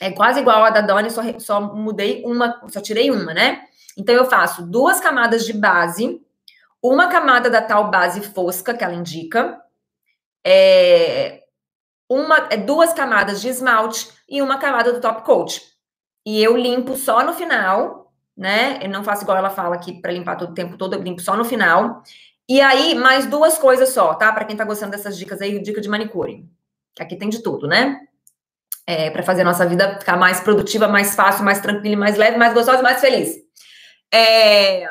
[0.00, 3.62] é quase igual a da Dani, só, só mudei uma, só tirei uma, né?
[3.96, 6.20] Então, eu faço duas camadas de base,
[6.82, 9.62] uma camada da tal base fosca que ela indica,
[10.44, 11.44] é,
[12.10, 15.62] uma, é duas camadas de esmalte e uma camada do top coat.
[16.26, 18.01] E eu limpo só no final,
[18.36, 18.78] né?
[18.82, 21.20] Eu não faço igual ela fala aqui para limpar todo o tempo todo, eu limpo
[21.20, 22.02] só no final.
[22.48, 24.32] E aí, mais duas coisas só, tá?
[24.32, 26.44] Para quem tá gostando dessas dicas aí, dica de manicure.
[26.94, 28.00] Que aqui tem de tudo, né?
[28.86, 32.36] É, para fazer a nossa vida ficar mais produtiva, mais fácil, mais tranquila, mais leve,
[32.36, 33.36] mais gostosa mais feliz.
[34.12, 34.86] É,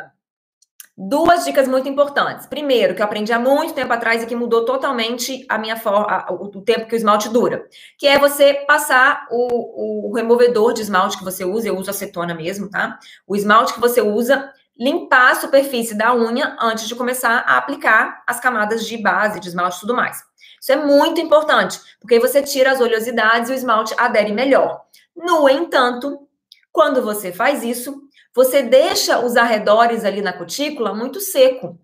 [0.98, 2.46] Duas dicas muito importantes.
[2.46, 6.26] Primeiro, que eu aprendi há muito tempo atrás e que mudou totalmente a minha forma,
[6.30, 7.66] o tempo que o esmalte dura,
[7.98, 12.36] que é você passar o, o removedor de esmalte que você usa, eu uso acetona
[12.36, 13.00] mesmo, tá?
[13.26, 18.24] O esmalte que você usa, limpar a superfície da unha antes de começar a aplicar
[18.28, 20.24] as camadas de base, de esmalte e tudo mais.
[20.60, 24.82] Isso é muito importante, porque aí você tira as oleosidades e o esmalte adere melhor.
[25.16, 26.28] No entanto,
[26.72, 28.02] quando você faz isso,
[28.34, 31.80] você deixa os arredores ali na cutícula muito seco.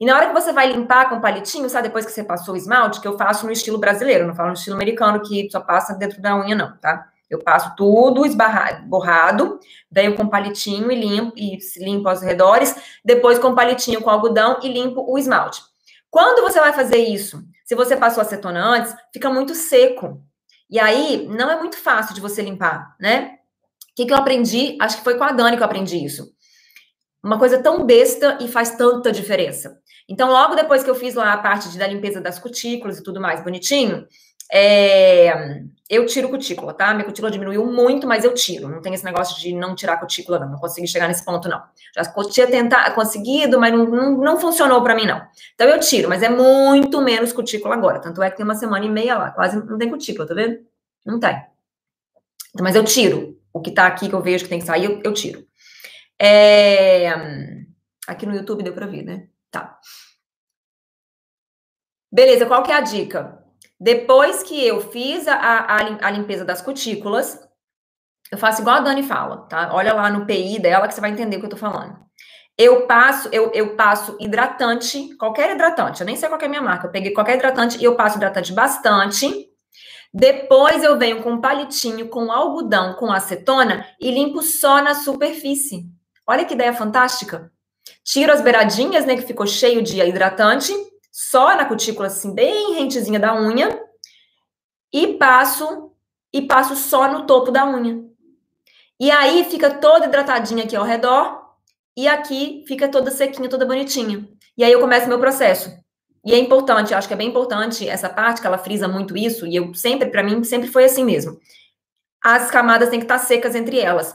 [0.00, 2.56] E na hora que você vai limpar com palitinho, sabe, depois que você passou o
[2.56, 5.94] esmalte, que eu faço no estilo brasileiro, não falo no estilo americano, que só passa
[5.94, 7.08] dentro da unha, não, tá?
[7.28, 9.60] Eu passo tudo esbarrado, borrado,
[9.94, 12.74] eu com palitinho e limpo, e limpo aos redores,
[13.04, 15.60] depois com palitinho com algodão e limpo o esmalte.
[16.10, 20.22] Quando você vai fazer isso, se você passou acetona antes, fica muito seco.
[20.70, 23.37] E aí, não é muito fácil de você limpar, né?
[23.98, 24.78] Que, que eu aprendi?
[24.80, 26.32] Acho que foi com a Dani que eu aprendi isso.
[27.20, 29.80] Uma coisa tão besta e faz tanta diferença.
[30.08, 33.02] Então, logo depois que eu fiz lá a parte de, da limpeza das cutículas e
[33.02, 34.06] tudo mais bonitinho,
[34.52, 36.94] é, eu tiro cutícula, tá?
[36.94, 38.68] Minha cutícula diminuiu muito, mas eu tiro.
[38.68, 40.48] Não tem esse negócio de não tirar cutícula, não.
[40.48, 41.60] Não consegui chegar nesse ponto, não.
[41.92, 45.20] Já tinha tentar, conseguido, mas não, não, não funcionou para mim, não.
[45.56, 47.98] Então eu tiro, mas é muito menos cutícula agora.
[47.98, 50.60] Tanto é que tem uma semana e meia lá, quase não tem cutícula, tá vendo?
[51.04, 51.36] Não tem.
[52.60, 53.37] Mas eu tiro.
[53.52, 55.46] O que tá aqui que eu vejo que tem que sair, eu, eu tiro.
[56.20, 57.08] É...
[58.06, 59.28] Aqui no YouTube deu para ver, né?
[59.50, 59.78] Tá.
[62.10, 63.44] Beleza, qual que é a dica?
[63.78, 67.38] Depois que eu fiz a, a, a, limpeza das cutículas,
[68.32, 69.72] eu faço igual a Dani fala, tá?
[69.72, 71.96] Olha lá no PI dela que você vai entender o que eu tô falando.
[72.56, 76.62] Eu passo, eu, eu passo hidratante, qualquer hidratante, eu nem sei qual é a minha
[76.62, 79.47] marca, eu peguei qualquer hidratante e eu passo hidratante bastante.
[80.12, 85.86] Depois eu venho com palitinho com algodão com acetona e limpo só na superfície.
[86.26, 87.52] Olha que ideia fantástica.
[88.04, 90.72] Tiro as beiradinhas, né, que ficou cheio de hidratante
[91.10, 93.76] só na cutícula, assim, bem rentezinha da unha,
[94.92, 95.92] e passo,
[96.32, 98.04] e passo só no topo da unha.
[99.00, 101.42] E aí fica toda hidratadinha aqui ao redor,
[101.96, 104.28] e aqui fica toda sequinha, toda bonitinha.
[104.56, 105.72] E aí eu começo meu processo.
[106.24, 109.46] E é importante, acho que é bem importante essa parte, que ela frisa muito isso,
[109.46, 111.38] e eu sempre, para mim, sempre foi assim mesmo.
[112.22, 114.14] As camadas têm que estar secas entre elas.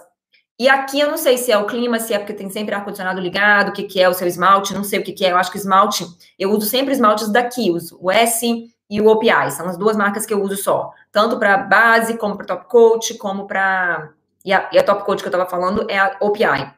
[0.59, 3.19] E aqui eu não sei se é o clima, se é porque tem sempre ar-condicionado
[3.19, 5.31] ligado, o que, que é o seu esmalte, não sei o que, que é.
[5.31, 6.05] Eu acho que esmalte,
[6.37, 10.33] eu uso sempre esmaltes daqui, o S e o OPI, são as duas marcas que
[10.33, 10.91] eu uso só.
[11.11, 14.11] Tanto para base, como para top coat, como para.
[14.45, 16.71] E a, e a top coat que eu estava falando é a OPI.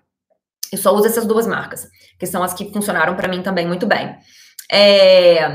[0.71, 3.85] Eu só uso essas duas marcas, que são as que funcionaram para mim também muito
[3.85, 4.17] bem.
[4.71, 5.47] É...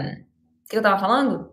[0.64, 1.50] O que eu estava falando?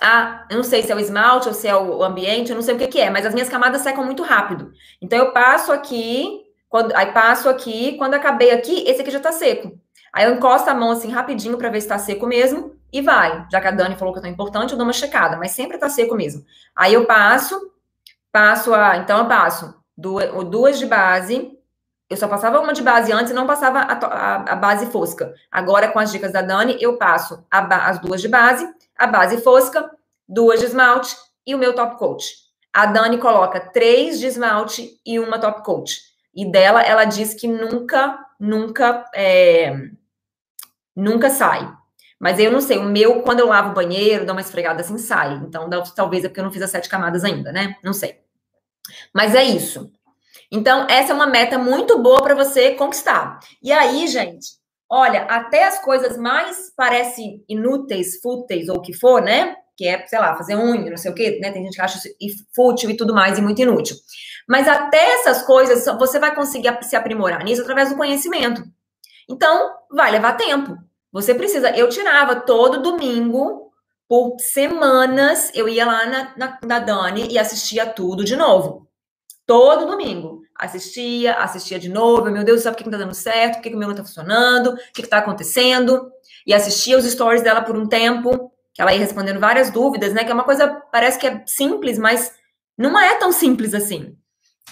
[0.00, 2.62] Ah, eu não sei se é o esmalte ou se é o ambiente, eu não
[2.62, 4.72] sei o que, que é, mas as minhas camadas secam muito rápido.
[5.00, 9.32] Então eu passo aqui, quando, aí passo aqui, quando acabei aqui, esse aqui já tá
[9.32, 9.78] seco.
[10.12, 13.46] Aí eu encosto a mão assim rapidinho para ver se tá seco mesmo e vai.
[13.50, 15.78] Já que a Dani falou que é tão importante, eu dou uma checada, mas sempre
[15.78, 16.44] tá seco mesmo.
[16.74, 17.72] Aí eu passo,
[18.30, 21.55] passo a, então eu passo duas, duas de base.
[22.08, 25.34] Eu só passava uma de base antes e não passava a, a, a base fosca.
[25.50, 29.90] Agora, com as dicas da Dani, eu passo as duas de base a base fosca,
[30.28, 31.14] duas de esmalte
[31.46, 32.24] e o meu top coat.
[32.72, 36.00] A Dani coloca três de esmalte e uma top coat.
[36.34, 39.74] E dela, ela diz que nunca, nunca, é,
[40.94, 41.72] nunca sai.
[42.18, 44.98] Mas eu não sei, o meu, quando eu lavo o banheiro, dou uma esfregada assim,
[44.98, 45.34] sai.
[45.34, 47.76] Então, talvez é porque eu não fiz as sete camadas ainda, né?
[47.82, 48.20] Não sei.
[49.12, 49.90] Mas é isso.
[50.50, 53.40] Então, essa é uma meta muito boa para você conquistar.
[53.62, 54.46] E aí, gente,
[54.88, 59.56] Olha, até as coisas mais parecem inúteis, fúteis ou o que for, né?
[59.76, 61.50] Que é, sei lá, fazer unha, não sei o quê, né?
[61.50, 61.98] Tem gente que acha
[62.54, 63.96] fútil e tudo mais e muito inútil.
[64.48, 68.62] Mas até essas coisas você vai conseguir se aprimorar nisso através do conhecimento.
[69.28, 70.76] Então, vai levar tempo.
[71.12, 71.70] Você precisa.
[71.76, 73.72] Eu tirava todo domingo,
[74.08, 78.85] por semanas, eu ia lá na, na, na Dani e assistia tudo de novo.
[79.46, 80.42] Todo domingo.
[80.58, 83.70] Assistia, assistia de novo, meu Deus, sabe o que não tá dando certo, por que,
[83.70, 86.10] que o meu não tá funcionando, o que, que tá acontecendo,
[86.46, 90.24] e assistia os stories dela por um tempo, que ela ia respondendo várias dúvidas, né,
[90.24, 92.32] que é uma coisa, parece que é simples, mas
[92.76, 94.16] não é tão simples assim.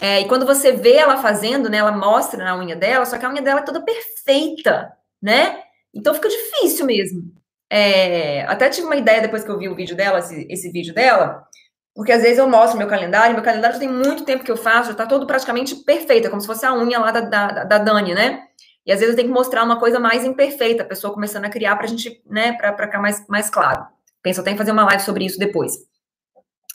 [0.00, 3.24] É, e quando você vê ela fazendo, né, ela mostra na unha dela, só que
[3.24, 5.62] a unha dela é toda perfeita, né,
[5.94, 7.22] então fica difícil mesmo.
[7.70, 10.94] É, até tive uma ideia depois que eu vi o vídeo dela, esse, esse vídeo
[10.94, 11.44] dela,
[11.94, 14.56] porque às vezes eu mostro meu calendário, meu calendário já tem muito tempo que eu
[14.56, 17.64] faço, já tá todo praticamente perfeito, é como se fosse a unha lá da, da,
[17.64, 18.42] da Dani, né?
[18.84, 21.50] E às vezes eu tenho que mostrar uma coisa mais imperfeita, a pessoa começando a
[21.50, 23.86] criar pra gente, né, pra, pra ficar mais, mais claro.
[24.22, 25.72] Penso até em fazer uma live sobre isso depois.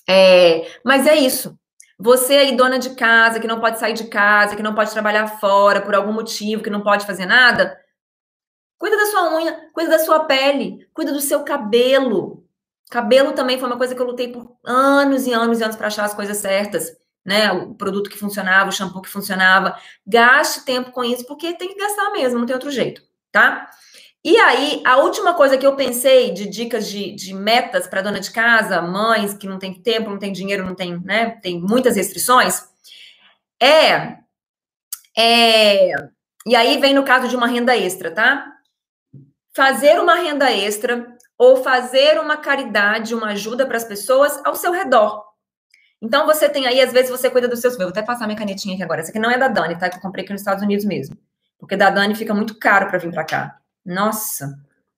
[0.08, 1.56] É, mas é isso.
[2.00, 5.28] Você aí, dona de casa, que não pode sair de casa, que não pode trabalhar
[5.28, 7.78] fora por algum motivo, que não pode fazer nada,
[8.78, 12.46] cuida da sua unha, cuida da sua pele, cuida do seu cabelo.
[12.90, 15.88] Cabelo também foi uma coisa que eu lutei por anos e anos e anos para
[15.88, 16.92] achar as coisas certas,
[17.24, 17.52] né?
[17.52, 19.78] O produto que funcionava, o shampoo que funcionava.
[20.06, 23.70] Gaste tempo com isso, porque tem que gastar mesmo, não tem outro jeito, tá?
[24.24, 28.20] E aí, a última coisa que eu pensei de dicas de, de metas para dona
[28.20, 31.38] de casa, mães que não tem tempo, não tem dinheiro, não tem, né?
[31.42, 32.64] Tem muitas restrições,
[33.62, 34.18] é.
[35.18, 35.92] é
[36.46, 38.60] e aí vem no caso de uma renda extra, tá?
[39.60, 44.74] fazer uma renda extra ou fazer uma caridade, uma ajuda para as pessoas ao seu
[44.74, 45.24] redor.
[46.02, 47.78] Então você tem aí, às vezes você cuida dos seus.
[47.78, 49.00] Vou até passar minha canetinha aqui agora.
[49.00, 49.90] Essa aqui não é da Dani, tá?
[49.90, 51.18] Que eu comprei aqui nos Estados Unidos mesmo.
[51.58, 53.58] Porque da Dani fica muito caro para vir para cá.
[53.86, 54.54] Nossa.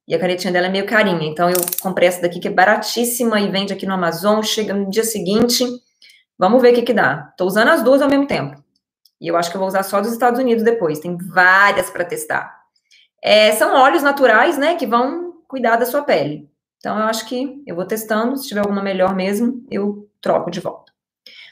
[0.08, 1.28] E a canetinha dela é meio carinha.
[1.28, 4.42] Então eu comprei essa daqui que é baratíssima e vende aqui no Amazon.
[4.42, 5.66] Chega no dia seguinte.
[6.38, 7.34] Vamos ver o que que dá.
[7.38, 8.64] Tô usando as duas ao mesmo tempo.
[9.20, 11.00] E eu acho que eu vou usar só dos Estados Unidos depois.
[11.00, 12.62] Tem várias para testar.
[13.24, 14.76] É, são óleos naturais, né?
[14.76, 16.50] Que vão cuidar da sua pele.
[16.78, 18.38] Então eu acho que eu vou testando.
[18.38, 20.92] Se tiver alguma melhor mesmo, eu troco de volta.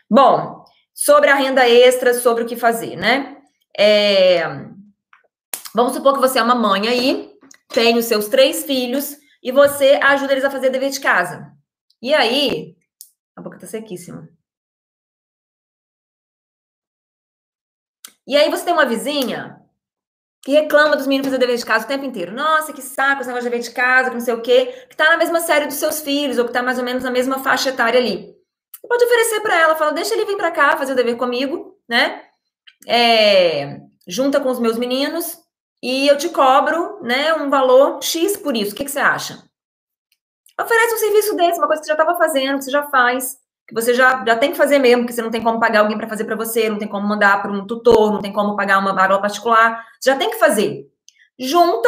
[0.09, 3.37] Bom, sobre a renda extra, sobre o que fazer, né?
[3.77, 4.43] É...
[5.75, 7.31] Vamos supor que você é uma mãe aí,
[7.67, 11.53] tem os seus três filhos e você ajuda eles a fazer dever de casa.
[12.01, 12.75] E aí,
[13.35, 14.27] a boca tá sequíssima.
[18.25, 19.58] E aí você tem uma vizinha
[20.41, 22.31] que reclama dos meninos fazer dever de casa o tempo inteiro.
[22.31, 24.95] Nossa, que saco esse negócio de dever de casa, que não sei o quê, que
[24.95, 27.39] tá na mesma série dos seus filhos, ou que tá mais ou menos na mesma
[27.39, 28.35] faixa etária ali.
[28.73, 31.77] Você pode oferecer para ela, fala, deixa ele vir para cá fazer o dever comigo,
[31.87, 32.23] né?
[32.87, 35.37] É, junta com os meus meninos
[35.83, 38.73] e eu te cobro, né, um valor X por isso.
[38.73, 39.43] O que, que você acha?
[40.59, 43.37] Oferece um serviço desse, uma coisa que você já estava fazendo, que você já faz,
[43.69, 45.95] que você já, já tem que fazer mesmo, que você não tem como pagar alguém
[45.95, 48.79] para fazer para você, não tem como mandar para um tutor, não tem como pagar
[48.79, 50.87] uma aula particular, você já tem que fazer.
[51.37, 51.87] Junta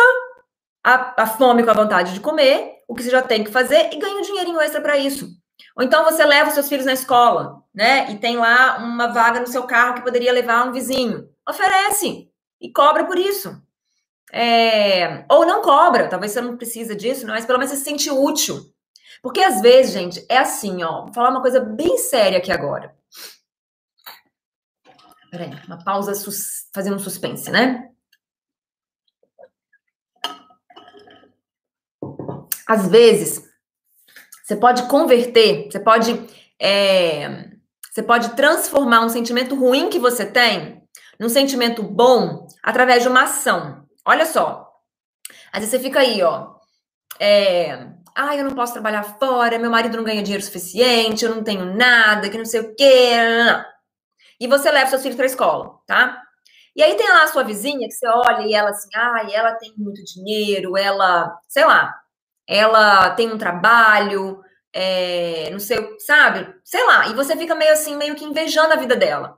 [0.83, 3.91] a, a fome com a vontade de comer, o que você já tem que fazer
[3.91, 5.27] e ganha um dinheirinho extra para isso.
[5.75, 8.11] Ou então você leva os seus filhos na escola, né?
[8.11, 11.27] E tem lá uma vaga no seu carro que poderia levar um vizinho.
[11.49, 13.59] Oferece e cobra por isso.
[14.31, 15.25] É...
[15.29, 18.70] Ou não cobra, talvez você não precisa disso, mas pelo menos você se sente útil.
[19.21, 21.03] Porque às vezes, gente, é assim, ó.
[21.03, 22.95] Vou falar uma coisa bem séria aqui agora.
[25.29, 26.67] Peraí, uma pausa sus...
[26.73, 27.89] fazendo um suspense, né?
[32.67, 33.49] Às vezes,
[34.43, 36.27] você pode converter, você pode,
[36.59, 37.49] é,
[37.89, 40.81] você pode transformar um sentimento ruim que você tem
[41.19, 43.87] num sentimento bom através de uma ação.
[44.03, 44.69] Olha só.
[45.53, 46.55] Às vezes você fica aí, ó.
[47.19, 51.43] É, ah, eu não posso trabalhar fora, meu marido não ganha dinheiro suficiente, eu não
[51.43, 53.11] tenho nada, que não sei o quê.
[54.39, 56.21] E você leva seus filhos para a escola, tá?
[56.75, 59.53] E aí tem lá a sua vizinha que você olha e ela assim, ah, ela
[59.55, 61.93] tem muito dinheiro, ela, sei lá,
[62.47, 64.41] ela tem um trabalho,
[64.73, 66.53] é, não sei, sabe?
[66.63, 67.07] Sei lá.
[67.07, 69.37] E você fica meio assim, meio que invejando a vida dela.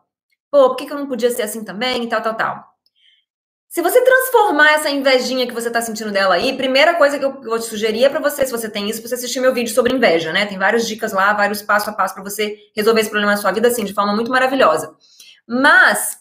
[0.52, 2.04] Pô, por que, que eu não podia ser assim também?
[2.04, 2.73] E tal, tal, tal.
[3.74, 7.42] Se você transformar essa invejinha que você tá sentindo dela aí, primeira coisa que eu
[7.42, 9.96] vou te sugerir é para você, se você tem isso, você assistir meu vídeo sobre
[9.96, 10.46] inveja, né?
[10.46, 13.52] Tem várias dicas lá, vários passo a passo para você resolver esse problema na sua
[13.52, 14.96] vida, assim, de forma muito maravilhosa.
[15.48, 16.20] Mas,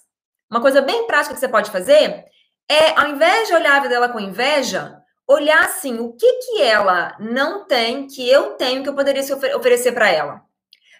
[0.50, 2.24] uma coisa bem prática que você pode fazer
[2.70, 4.96] é, ao invés de olhar a vida dela com inveja,
[5.28, 9.54] olhar assim, o que que ela não tem que eu tenho que eu poderia ofer
[9.54, 10.40] oferecer para ela.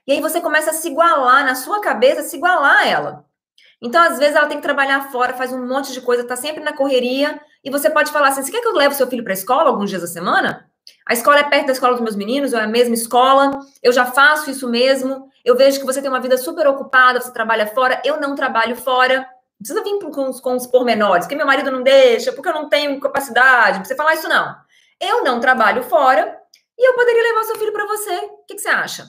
[0.06, 3.31] E aí você começa a se igualar na sua cabeça, se igualar a ela.
[3.82, 6.62] Então, às vezes, ela tem que trabalhar fora, faz um monte de coisa, tá sempre
[6.62, 9.32] na correria, e você pode falar assim: você quer que eu leve seu filho para
[9.32, 10.70] a escola alguns dias da semana?
[11.06, 14.06] A escola é perto da escola dos meus meninos, é a mesma escola, eu já
[14.06, 18.00] faço isso mesmo, eu vejo que você tem uma vida super ocupada, você trabalha fora,
[18.04, 19.26] eu não trabalho fora
[19.62, 22.68] precisa vir com os, com os pormenores, porque meu marido não deixa, porque eu não
[22.68, 24.54] tenho capacidade, não precisa falar isso não.
[25.00, 26.36] Eu não trabalho fora
[26.78, 28.16] e eu poderia levar seu filho para você.
[28.16, 29.06] O que, que, você acha?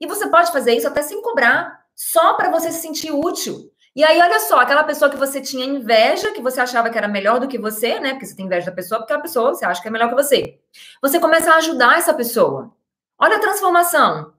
[0.00, 3.71] E você pode fazer isso até sem cobrar, só para você se sentir útil.
[3.94, 7.06] E aí, olha só, aquela pessoa que você tinha inveja, que você achava que era
[7.06, 8.12] melhor do que você, né?
[8.12, 10.14] Porque você tem inveja da pessoa, porque a pessoa você acha que é melhor que
[10.14, 10.58] você.
[11.02, 12.74] Você começa a ajudar essa pessoa.
[13.18, 14.32] Olha a transformação.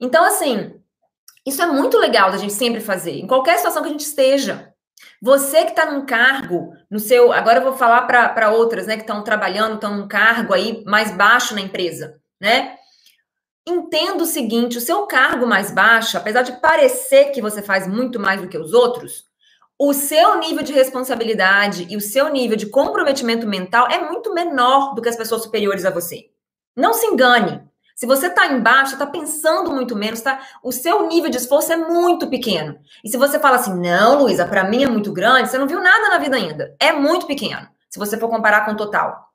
[0.00, 0.80] Então, assim,
[1.44, 4.72] isso é muito legal da gente sempre fazer, em qualquer situação que a gente esteja.
[5.20, 7.32] Você que está num cargo, no seu.
[7.32, 11.10] Agora eu vou falar para outras, né, que estão trabalhando, estão num cargo aí mais
[11.10, 12.76] baixo na empresa, né?
[13.66, 18.20] Entenda o seguinte: o seu cargo mais baixo, apesar de parecer que você faz muito
[18.20, 19.24] mais do que os outros,
[19.78, 24.94] o seu nível de responsabilidade e o seu nível de comprometimento mental é muito menor
[24.94, 26.30] do que as pessoas superiores a você.
[26.74, 27.62] Não se engane.
[27.94, 30.40] Se você está embaixo, está pensando muito menos, tá?
[30.62, 32.78] O seu nível de esforço é muito pequeno.
[33.02, 35.80] E se você fala assim, não, Luísa, para mim é muito grande, você não viu
[35.80, 36.76] nada na vida ainda.
[36.78, 39.25] É muito pequeno, se você for comparar com o total.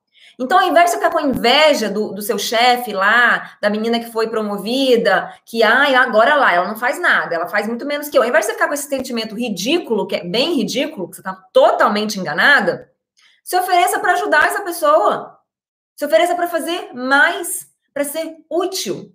[0.42, 4.12] Então, ao invés de ficar com inveja do, do seu chefe lá, da menina que
[4.12, 8.18] foi promovida, que, ai, agora lá, ela não faz nada, ela faz muito menos que
[8.18, 8.24] eu.
[8.24, 11.34] Ao invés de ficar com esse sentimento ridículo, que é bem ridículo, que você está
[11.54, 12.92] totalmente enganada,
[13.44, 15.38] se ofereça para ajudar essa pessoa.
[15.96, 19.14] Se ofereça para fazer mais para ser útil.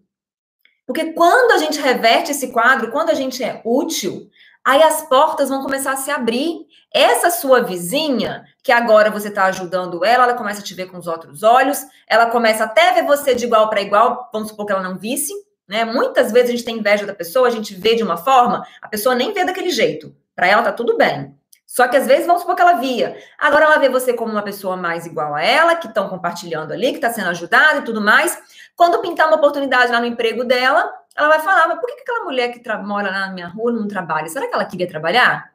[0.86, 4.30] Porque quando a gente reverte esse quadro, quando a gente é útil,
[4.64, 6.66] aí as portas vão começar a se abrir.
[6.94, 10.98] Essa sua vizinha, que agora você está ajudando ela, ela começa a te ver com
[10.98, 14.66] os outros olhos, ela começa até a ver você de igual para igual, vamos supor
[14.66, 15.32] que ela não visse,
[15.68, 15.84] né?
[15.84, 18.88] Muitas vezes a gente tem inveja da pessoa, a gente vê de uma forma, a
[18.88, 20.12] pessoa nem vê daquele jeito.
[20.34, 21.32] Para ela tá tudo bem.
[21.64, 23.16] Só que às vezes vamos supor que ela via.
[23.38, 26.88] Agora ela vê você como uma pessoa mais igual a ela, que estão compartilhando ali,
[26.88, 28.36] que está sendo ajudada e tudo mais.
[28.74, 32.24] Quando pintar uma oportunidade lá no emprego dela, ela vai falar: mas por que aquela
[32.24, 34.26] mulher que mora lá na minha rua não trabalha?
[34.28, 35.52] Será que ela queria trabalhar?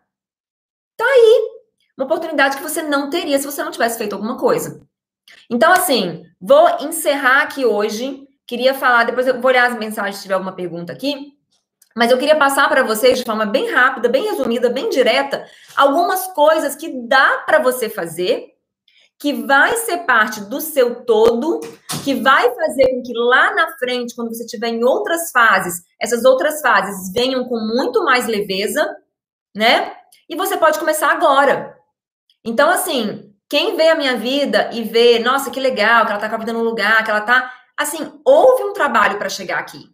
[0.95, 1.60] Tá aí.
[1.97, 4.81] Uma oportunidade que você não teria se você não tivesse feito alguma coisa.
[5.49, 8.27] Então, assim, vou encerrar aqui hoje.
[8.47, 11.33] Queria falar, depois eu vou olhar as mensagens se tiver alguma pergunta aqui.
[11.95, 16.27] Mas eu queria passar para vocês de forma bem rápida, bem resumida, bem direta, algumas
[16.27, 18.51] coisas que dá para você fazer,
[19.19, 21.59] que vai ser parte do seu todo,
[22.03, 26.23] que vai fazer com que lá na frente, quando você estiver em outras fases, essas
[26.23, 28.95] outras fases venham com muito mais leveza,
[29.55, 29.93] né?
[30.29, 31.77] E você pode começar agora.
[32.43, 36.29] Então, assim, quem vê a minha vida e vê, nossa, que legal, que ela tá
[36.29, 37.51] com a vida no lugar, que ela tá.
[37.77, 39.89] Assim, houve um trabalho para chegar aqui.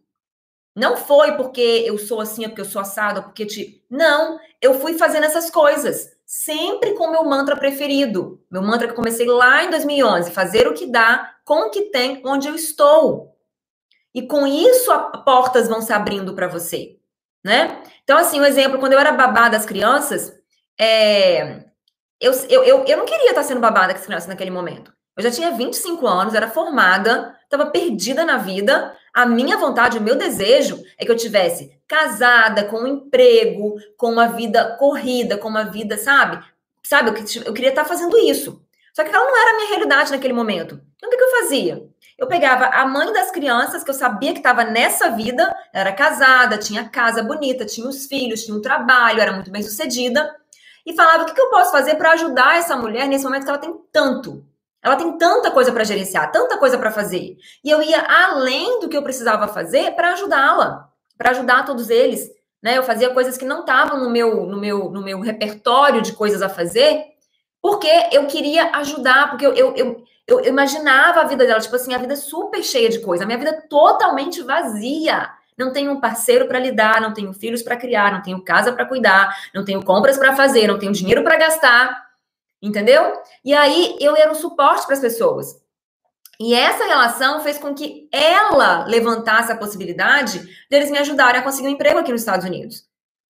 [0.76, 3.84] Não foi porque eu sou assim, é porque eu sou assado, é porque te.
[3.90, 8.40] Não, eu fui fazendo essas coisas, sempre com meu mantra preferido.
[8.52, 11.90] Meu mantra que eu comecei lá em 2011, fazer o que dá, com o que
[11.90, 13.36] tem, onde eu estou.
[14.14, 14.92] E com isso,
[15.26, 17.00] portas vão se abrindo para você,
[17.44, 17.82] né?
[18.04, 20.32] Então, assim, um exemplo, quando eu era babá das crianças,
[20.80, 21.66] é...
[22.20, 24.92] eu, eu, eu, eu não queria estar sendo babá das crianças naquele momento.
[25.16, 28.96] Eu já tinha 25 anos, era formada, estava perdida na vida.
[29.14, 34.12] A minha vontade, o meu desejo é que eu tivesse casada, com um emprego, com
[34.12, 36.44] uma vida corrida, com uma vida, sabe?
[36.84, 38.62] Sabe, eu, eu queria estar fazendo isso.
[38.94, 40.80] Só que ela não era a minha realidade naquele momento.
[40.96, 41.88] Então, o que, que eu fazia?
[42.18, 46.58] Eu pegava a mãe das crianças, que eu sabia que estava nessa vida, era casada,
[46.58, 50.36] tinha casa bonita, tinha os filhos, tinha um trabalho, era muito bem sucedida,
[50.88, 53.50] e falava: o que, que eu posso fazer para ajudar essa mulher nesse momento que
[53.50, 54.44] ela tem tanto?
[54.82, 57.36] Ela tem tanta coisa para gerenciar, tanta coisa para fazer.
[57.62, 62.30] E eu ia além do que eu precisava fazer para ajudá-la, para ajudar todos eles.
[62.64, 62.78] Né?
[62.78, 66.42] Eu fazia coisas que não estavam no meu, no, meu, no meu repertório de coisas
[66.42, 67.04] a fazer,
[67.62, 71.94] porque eu queria ajudar, porque eu, eu, eu, eu imaginava a vida dela, tipo assim,
[71.94, 75.30] a vida super cheia de coisa, a minha vida totalmente vazia.
[75.58, 78.86] Não tenho um parceiro para lidar, não tenho filhos para criar, não tenho casa para
[78.86, 82.06] cuidar, não tenho compras para fazer, não tenho dinheiro para gastar.
[82.62, 83.14] Entendeu?
[83.44, 85.56] E aí eu era um suporte para as pessoas.
[86.40, 91.68] E essa relação fez com que ela levantasse a possibilidade deles me ajudarem a conseguir
[91.68, 92.86] um emprego aqui nos Estados Unidos.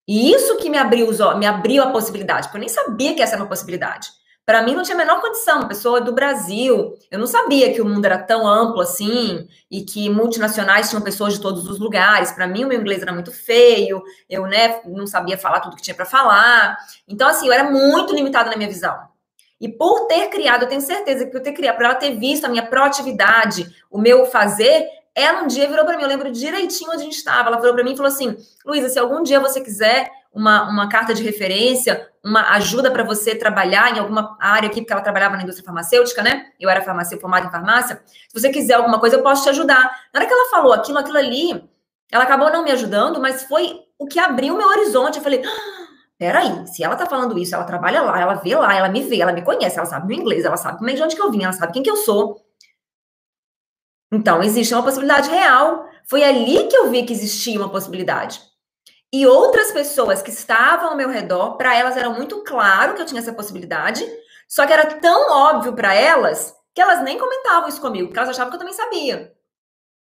[0.06, 3.22] E isso que me abriu, os, me abriu a possibilidade, porque eu nem sabia que
[3.22, 4.10] essa era uma possibilidade.
[4.48, 7.82] Para mim não tinha a menor condição, uma pessoa do Brasil, eu não sabia que
[7.82, 12.32] o mundo era tão amplo assim e que multinacionais tinham pessoas de todos os lugares.
[12.32, 15.82] Para mim o meu inglês era muito feio, eu né, não sabia falar tudo que
[15.82, 16.78] tinha para falar.
[17.06, 18.98] Então assim, eu era muito limitada na minha visão.
[19.60, 22.46] E por ter criado, eu tenho certeza que por ter criado, por ela ter visto
[22.46, 26.92] a minha proatividade, o meu fazer, ela um dia virou para mim, eu lembro direitinho
[26.92, 27.50] onde a gente estava.
[27.50, 30.90] Ela virou para mim e falou assim: Luísa, se algum dia você quiser uma, uma
[30.90, 35.36] carta de referência, uma ajuda para você trabalhar em alguma área aqui, porque ela trabalhava
[35.36, 36.48] na indústria farmacêutica, né?
[36.60, 38.02] Eu era farmacêutica, formada em farmácia.
[38.06, 39.84] Se você quiser alguma coisa, eu posso te ajudar.
[40.14, 41.70] Na hora que ela falou aquilo, aquilo ali,
[42.12, 45.18] ela acabou não me ajudando, mas foi o que abriu meu horizonte.
[45.18, 45.42] Eu falei.
[45.46, 45.78] Ah,
[46.18, 49.22] Peraí, se ela tá falando isso, ela trabalha lá, ela vê lá, ela me vê,
[49.22, 51.30] ela me conhece, ela sabe meu inglês, ela sabe como é de onde que eu
[51.30, 52.44] vim, ela sabe quem que eu sou.
[54.12, 55.86] Então, existe uma possibilidade real.
[56.10, 58.42] Foi ali que eu vi que existia uma possibilidade.
[59.14, 63.06] E outras pessoas que estavam ao meu redor, para elas era muito claro que eu
[63.06, 64.06] tinha essa possibilidade,
[64.48, 68.30] só que era tão óbvio para elas que elas nem comentavam isso comigo, porque elas
[68.30, 69.34] achavam que eu também sabia.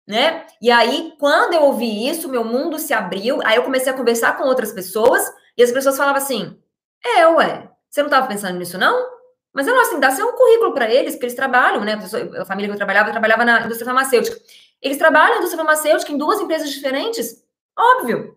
[0.08, 0.46] Né?
[0.62, 4.38] E aí, quando eu ouvi isso, meu mundo se abriu, aí eu comecei a conversar
[4.38, 5.22] com outras pessoas
[5.56, 6.58] e as pessoas falavam assim:
[7.04, 9.18] é, ué, você não estava pensando nisso, não?
[9.54, 12.00] Mas eu assim, dá ser um currículo para eles, porque eles trabalham, né?
[12.40, 14.38] A família que eu trabalhava, eu trabalhava na indústria farmacêutica.
[14.82, 17.44] Eles trabalham na indústria farmacêutica em duas empresas diferentes,
[17.78, 18.37] óbvio.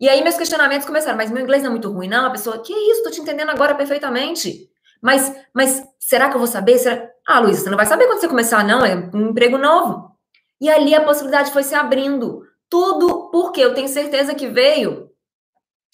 [0.00, 2.26] E aí meus questionamentos começaram, mas meu inglês não é muito ruim, não?
[2.26, 4.70] A pessoa, que isso, tô te entendendo agora perfeitamente.
[5.02, 6.78] Mas, mas será que eu vou saber?
[6.78, 7.06] Será...
[7.26, 10.10] Ah, Luísa, você não vai saber quando você começar, não, é um emprego novo.
[10.60, 12.42] E ali a possibilidade foi se abrindo.
[12.68, 15.10] Tudo porque eu tenho certeza que veio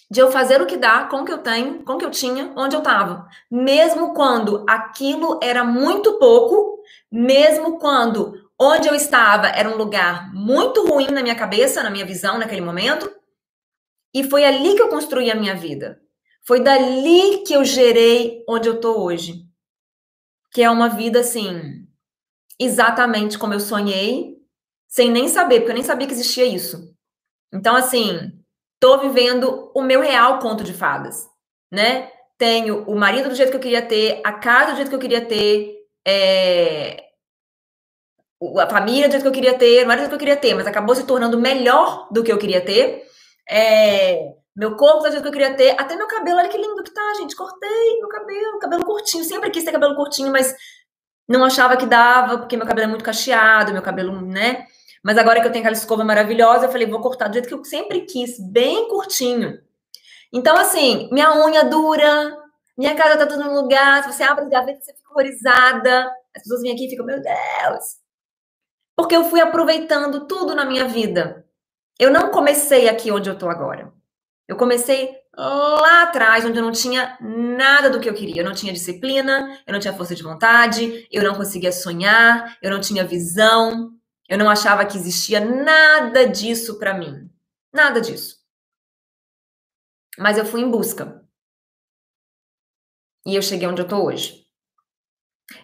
[0.09, 2.11] de eu fazer o que dá com o que eu tenho, com o que eu
[2.11, 3.27] tinha, onde eu estava.
[3.51, 6.81] Mesmo quando aquilo era muito pouco,
[7.11, 12.07] mesmo quando onde eu estava era um lugar muito ruim na minha cabeça, na minha
[12.07, 13.11] visão naquele momento.
[14.15, 16.01] E foi ali que eu construí a minha vida.
[16.47, 19.45] Foi dali que eu gerei onde eu tô hoje.
[20.53, 21.87] Que é uma vida assim,
[22.59, 24.37] exatamente como eu sonhei,
[24.89, 26.95] sem nem saber, porque eu nem sabia que existia isso.
[27.53, 28.33] Então, assim,
[28.81, 31.27] tô vivendo o meu real conto de fadas,
[31.71, 32.11] né?
[32.39, 35.01] Tenho o marido do jeito que eu queria ter, a casa do jeito que eu
[35.01, 35.75] queria ter,
[36.07, 37.05] é...
[38.61, 40.37] a família do jeito que eu queria ter, o marido do jeito que eu queria
[40.37, 43.05] ter, mas acabou se tornando melhor do que eu queria ter.
[43.49, 44.34] É...
[44.55, 46.92] Meu corpo do jeito que eu queria ter, até meu cabelo, olha que lindo que
[46.92, 47.36] tá, gente.
[47.36, 49.22] Cortei meu cabelo, cabelo curtinho.
[49.24, 50.55] Sempre quis ter cabelo curtinho, mas
[51.28, 54.66] não achava que dava, porque meu cabelo é muito cacheado, meu cabelo, né?
[55.03, 57.55] Mas agora que eu tenho aquela escova maravilhosa, eu falei, vou cortar do jeito que
[57.55, 59.61] eu sempre quis, bem curtinho.
[60.32, 62.36] Então, assim, minha unha dura,
[62.76, 66.11] minha casa tá tudo no lugar, se você abre as gavetas, você fica horrorizada.
[66.34, 67.84] As pessoas vêm aqui e ficam, meu Deus.
[68.97, 71.45] Porque eu fui aproveitando tudo na minha vida.
[71.99, 73.92] Eu não comecei aqui onde eu tô agora.
[74.49, 78.40] Eu comecei lá atrás, onde eu não tinha nada do que eu queria.
[78.40, 82.70] Eu não tinha disciplina, eu não tinha força de vontade, eu não conseguia sonhar, eu
[82.70, 83.92] não tinha visão,
[84.28, 87.30] eu não achava que existia nada disso para mim.
[87.72, 88.36] Nada disso.
[90.18, 91.22] Mas eu fui em busca.
[93.26, 94.47] E eu cheguei onde eu tô hoje.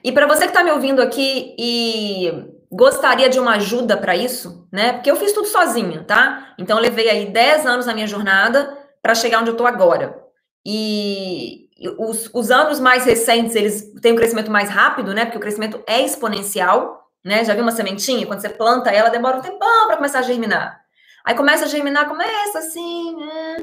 [0.05, 2.31] E para você que está me ouvindo aqui e
[2.73, 4.95] gostaria de uma ajuda para isso, né?
[4.95, 6.55] Porque eu fiz tudo sozinha, tá?
[6.59, 10.19] Então eu levei aí 10 anos na minha jornada para chegar onde eu tô agora.
[10.65, 11.69] E
[11.99, 15.27] os, os anos mais recentes, eles têm um crescimento mais rápido, né?
[15.27, 17.45] Porque o crescimento é exponencial, né?
[17.45, 18.27] Já viu uma sementinha?
[18.27, 20.81] Quando você planta ela, demora um tempão para começar a germinar.
[21.25, 23.57] Aí começa a germinar, começa assim, né?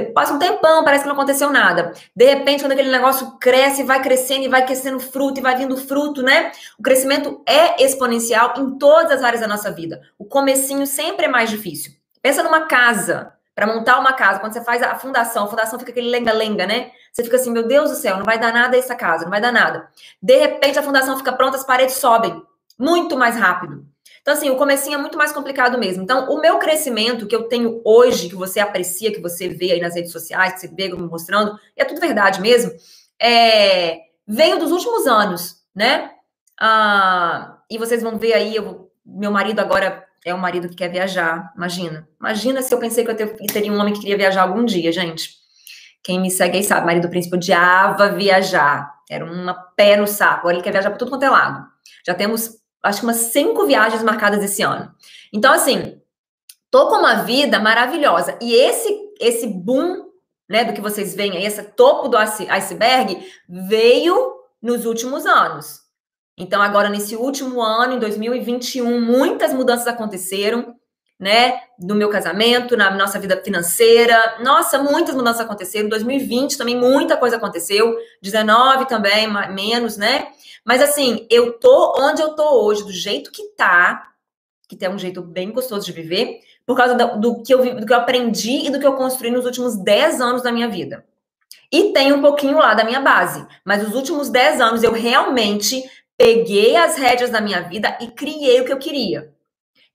[0.00, 1.92] Passa um tempão, parece que não aconteceu nada.
[2.14, 5.76] De repente, quando aquele negócio cresce, vai crescendo e vai crescendo fruto e vai vindo
[5.76, 6.52] fruto, né?
[6.78, 10.00] O crescimento é exponencial em todas as áreas da nossa vida.
[10.18, 11.92] O comecinho sempre é mais difícil.
[12.22, 13.32] Pensa numa casa.
[13.54, 16.90] Para montar uma casa, quando você faz a fundação, a fundação fica aquele lenga-lenga, né?
[17.10, 19.40] Você fica assim, meu Deus do céu, não vai dar nada essa casa, não vai
[19.40, 19.88] dar nada.
[20.20, 22.42] De repente, a fundação fica pronta, as paredes sobem
[22.78, 23.86] muito mais rápido.
[24.26, 26.02] Então, assim, o comecinho é muito mais complicado mesmo.
[26.02, 29.80] Então, o meu crescimento que eu tenho hoje, que você aprecia, que você vê aí
[29.80, 32.72] nas redes sociais, que você vê me mostrando, é tudo verdade mesmo,
[33.22, 36.10] é, veio dos últimos anos, né?
[36.60, 40.88] Ah, e vocês vão ver aí, eu, meu marido agora é um marido que quer
[40.88, 42.08] viajar, imagina.
[42.18, 45.36] Imagina se eu pensei que eu teria um homem que queria viajar algum dia, gente.
[46.02, 48.92] Quem me segue aí sabe, marido do príncipe odiava viajar.
[49.08, 50.40] Era uma pé no saco.
[50.40, 51.64] Agora ele quer viajar para tudo quanto é lado.
[52.04, 54.92] Já temos acho que umas cinco viagens marcadas esse ano.
[55.32, 56.00] Então, assim,
[56.70, 58.38] tô com uma vida maravilhosa.
[58.40, 60.10] E esse, esse boom,
[60.48, 65.80] né, do que vocês veem aí, esse topo do iceberg, veio nos últimos anos.
[66.38, 70.74] Então, agora, nesse último ano, em 2021, muitas mudanças aconteceram,
[71.18, 71.60] né?
[71.78, 74.38] No meu casamento, na nossa vida financeira.
[74.42, 75.86] Nossa, muitas mudanças aconteceram.
[75.86, 77.96] Em 2020 também muita coisa aconteceu.
[78.22, 80.28] 19 também, menos, né?
[80.64, 84.12] Mas assim, eu tô onde eu tô hoje, do jeito que tá,
[84.68, 87.86] que tem um jeito bem gostoso de viver, por causa do, do, que, eu, do
[87.86, 91.04] que eu aprendi e do que eu construí nos últimos 10 anos da minha vida.
[91.72, 95.82] E tem um pouquinho lá da minha base, mas os últimos 10 anos eu realmente
[96.16, 99.35] peguei as rédeas da minha vida e criei o que eu queria.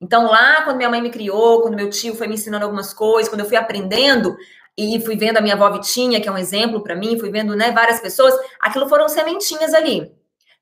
[0.01, 3.29] Então, lá, quando minha mãe me criou, quando meu tio foi me ensinando algumas coisas,
[3.29, 4.35] quando eu fui aprendendo
[4.75, 7.55] e fui vendo a minha avó Vitinha, que é um exemplo para mim, fui vendo
[7.55, 10.11] né, várias pessoas, aquilo foram sementinhas ali.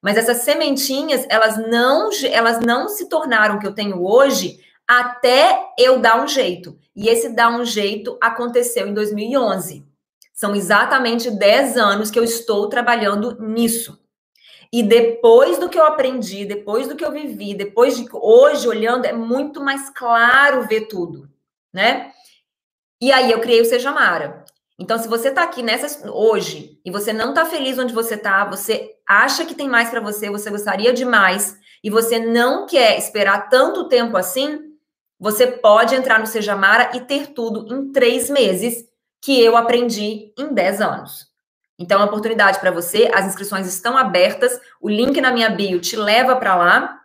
[0.01, 5.57] Mas essas sementinhas, elas não, elas não se tornaram o que eu tenho hoje até
[5.77, 6.77] eu dar um jeito.
[6.95, 9.85] E esse dar um jeito aconteceu em 2011.
[10.33, 13.99] São exatamente 10 anos que eu estou trabalhando nisso.
[14.71, 19.05] E depois do que eu aprendi, depois do que eu vivi, depois de hoje olhando,
[19.05, 21.27] é muito mais claro ver tudo,
[21.73, 22.11] né?
[23.01, 24.45] E aí eu criei o Seja Mara.
[24.77, 28.45] Então, se você está aqui nessa hoje e você não está feliz onde você está,
[28.45, 32.97] você acha que tem mais para você, você gostaria de mais e você não quer
[32.97, 34.69] esperar tanto tempo assim,
[35.19, 38.85] você pode entrar no Seja Mara e ter tudo em três meses,
[39.21, 41.28] que eu aprendi em dez anos.
[41.79, 43.09] Então, é uma oportunidade para você.
[43.13, 44.59] As inscrições estão abertas.
[44.81, 46.99] O link na minha bio te leva para lá,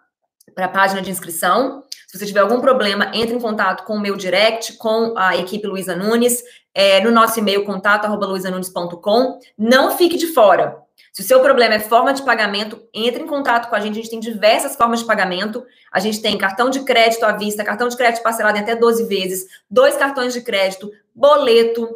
[0.53, 1.85] para a página de inscrição.
[2.09, 5.66] Se você tiver algum problema, entre em contato com o meu direct, com a equipe
[5.66, 6.43] Luiza Nunes
[6.75, 9.39] é, no nosso e-mail contato@luizanunes.com.
[9.57, 10.77] Não fique de fora.
[11.12, 13.93] Se o seu problema é forma de pagamento, entre em contato com a gente.
[13.93, 15.64] A gente tem diversas formas de pagamento.
[15.93, 19.05] A gente tem cartão de crédito à vista, cartão de crédito parcelado em até 12
[19.07, 21.89] vezes, dois cartões de crédito, boleto.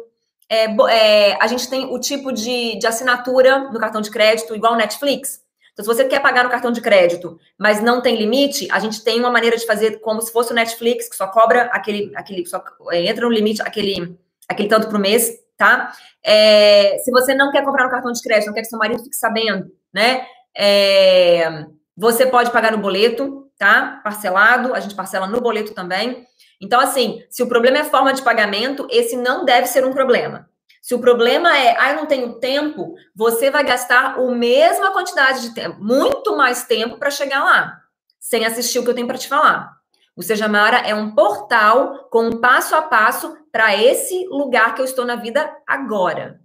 [0.49, 4.75] É, é, a gente tem o tipo de, de assinatura no cartão de crédito, igual
[4.75, 5.41] Netflix.
[5.71, 9.03] Então, se você quer pagar no cartão de crédito, mas não tem limite, a gente
[9.03, 12.45] tem uma maneira de fazer como se fosse o Netflix, que só cobra aquele, aquele
[12.45, 14.17] só é, entra no limite, aquele
[14.49, 15.93] aquele tanto por mês, tá?
[16.23, 19.03] É, se você não quer comprar no cartão de crédito, não quer que seu marido
[19.03, 20.25] fique sabendo, né?
[20.57, 24.01] É, você pode pagar no boleto, tá?
[24.03, 26.25] Parcelado, a gente parcela no boleto também.
[26.61, 30.49] Então, assim, se o problema é forma de pagamento, esse não deve ser um problema.
[30.81, 35.41] Se o problema é, ah, eu não tenho tempo, você vai gastar a mesma quantidade
[35.41, 37.77] de tempo, muito mais tempo para chegar lá,
[38.19, 39.71] sem assistir o que eu tenho para te falar.
[40.15, 44.85] O Sejamara é um portal com um passo a passo para esse lugar que eu
[44.85, 46.41] estou na vida agora.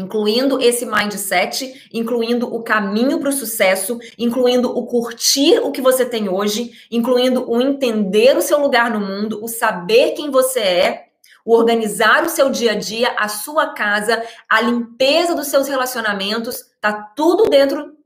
[0.00, 6.04] Incluindo esse mindset, incluindo o caminho para o sucesso, incluindo o curtir o que você
[6.04, 11.06] tem hoje, incluindo o entender o seu lugar no mundo, o saber quem você é,
[11.44, 16.64] o organizar o seu dia a dia, a sua casa, a limpeza dos seus relacionamentos,
[16.80, 17.96] tá tudo dentro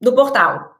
[0.00, 0.76] do portal.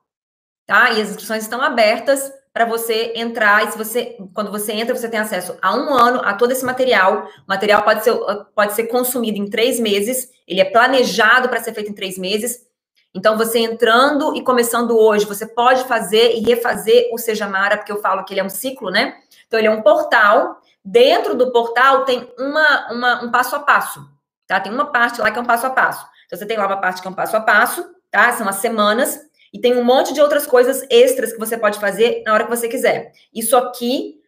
[0.66, 0.90] Tá?
[0.92, 3.64] E as inscrições estão abertas para você entrar.
[3.64, 6.64] E se você, quando você entra, você tem acesso a um ano a todo esse
[6.64, 7.28] material.
[7.46, 8.12] O material pode ser,
[8.52, 10.28] pode ser consumido em três meses.
[10.44, 12.66] Ele é planejado para ser feito em três meses.
[13.14, 17.92] Então, você entrando e começando hoje, você pode fazer e refazer o Seja Mara, porque
[17.92, 19.14] eu falo que ele é um ciclo, né?
[19.46, 20.61] Então, ele é um portal.
[20.84, 24.04] Dentro do portal tem uma, uma, um passo a passo,
[24.48, 24.59] tá?
[24.59, 26.04] Tem uma parte lá que é um passo a passo.
[26.26, 28.32] Então, você tem lá uma parte que é um passo a passo, tá?
[28.32, 29.28] São as semanas.
[29.53, 32.51] E tem um monte de outras coisas extras que você pode fazer na hora que
[32.51, 33.12] você quiser.
[33.34, 34.20] Isso aqui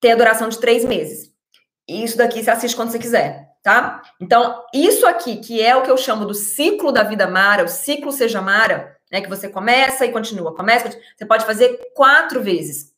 [0.00, 1.32] tem a duração de três meses.
[1.88, 4.02] E isso daqui você assiste quando você quiser, tá?
[4.20, 7.68] Então, isso aqui, que é o que eu chamo do ciclo da vida Mara, o
[7.68, 9.20] ciclo Seja Mara, né?
[9.20, 12.94] Que você começa e continua, começa, você pode fazer quatro vezes.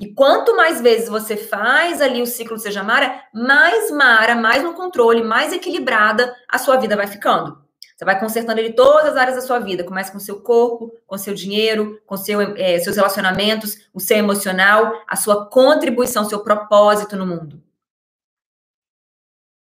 [0.00, 4.74] E quanto mais vezes você faz ali o ciclo Seja Mara, mais Mara, mais no
[4.74, 7.61] controle, mais equilibrada a sua vida vai ficando.
[8.02, 9.84] Você vai consertando ele todas as áreas da sua vida.
[9.84, 15.04] Começa com seu corpo, com seu dinheiro, com seu, é, seus relacionamentos, o seu emocional,
[15.06, 17.62] a sua contribuição, seu propósito no mundo.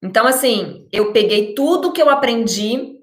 [0.02, 3.00] Então, assim, eu peguei tudo que eu aprendi,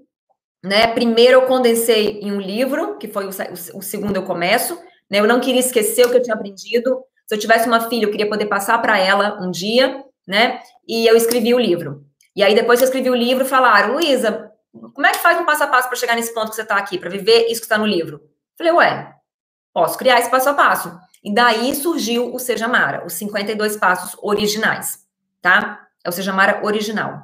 [0.61, 0.89] né?
[0.89, 4.75] Primeiro eu condensei em um livro, que foi o, o, o segundo eu começo,
[5.09, 5.21] né?
[5.21, 7.01] Eu não queria esquecer o que eu tinha aprendido.
[7.29, 10.61] Se eu tivesse uma filha, eu queria poder passar para ela um dia, né?
[10.85, 12.05] E eu escrevi o livro.
[12.35, 15.45] E aí, depois que eu escrevi o livro, falaram, Luísa, como é que faz um
[15.45, 17.67] passo a passo para chegar nesse ponto que você está aqui, para viver isso que
[17.67, 18.21] está no livro?
[18.57, 19.15] Falei, ué,
[19.73, 20.99] posso criar esse passo a passo.
[21.23, 25.01] E daí surgiu o Seja Mara, os 52 passos originais,
[25.41, 25.87] tá?
[26.05, 27.23] É o Seja Mara original.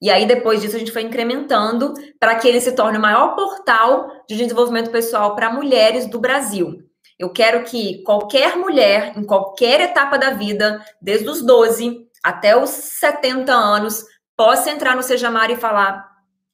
[0.00, 3.36] E aí, depois disso, a gente foi incrementando para que ele se torne o maior
[3.36, 6.82] portal de desenvolvimento pessoal para mulheres do Brasil.
[7.16, 12.70] Eu quero que qualquer mulher, em qualquer etapa da vida, desde os 12 até os
[12.70, 14.04] 70 anos,
[14.36, 16.11] possa entrar no Seja Mara e falar: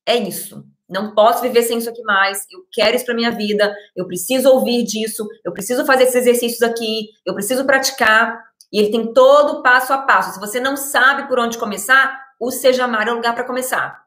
[0.09, 0.65] é isso.
[0.89, 2.47] Não posso viver sem isso aqui mais.
[2.51, 3.75] Eu quero isso para minha vida.
[3.95, 5.29] Eu preciso ouvir disso.
[5.45, 7.11] Eu preciso fazer esses exercícios aqui.
[7.27, 8.43] Eu preciso praticar.
[8.73, 10.33] E ele tem todo passo a passo.
[10.33, 14.03] Se você não sabe por onde começar, o Seja Amar é o lugar para começar.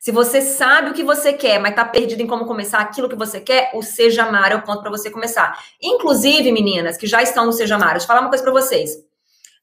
[0.00, 3.16] Se você sabe o que você quer, mas está perdido em como começar aquilo que
[3.16, 5.58] você quer, o Seja Amar é o ponto para você começar.
[5.80, 8.92] Inclusive, meninas que já estão no Seja Amar, deixa eu falar uma coisa para vocês.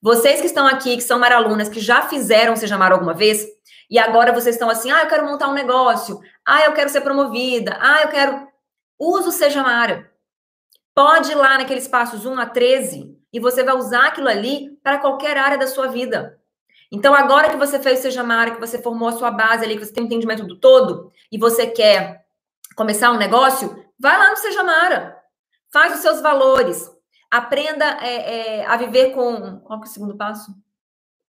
[0.02, 3.46] Vocês que estão aqui, que são maralunas, que já fizeram o Seja Amar alguma vez,
[3.90, 7.02] e agora vocês estão assim, ah, eu quero montar um negócio, ah, eu quero ser
[7.02, 8.48] promovida, ah, eu quero.
[8.98, 10.12] Usa o Seja Mara.
[10.94, 14.98] Pode ir lá naqueles passos 1 a 13 e você vai usar aquilo ali para
[14.98, 16.40] qualquer área da sua vida.
[16.92, 19.78] Então, agora que você fez o Seja Mara, que você formou a sua base ali,
[19.78, 22.26] que você tem um entendimento do todo e você quer
[22.76, 25.18] começar um negócio, vai lá no Seja Mara.
[25.72, 26.90] Faz os seus valores.
[27.30, 29.60] Aprenda é, é, a viver com.
[29.60, 30.56] Qual que é o segundo passo?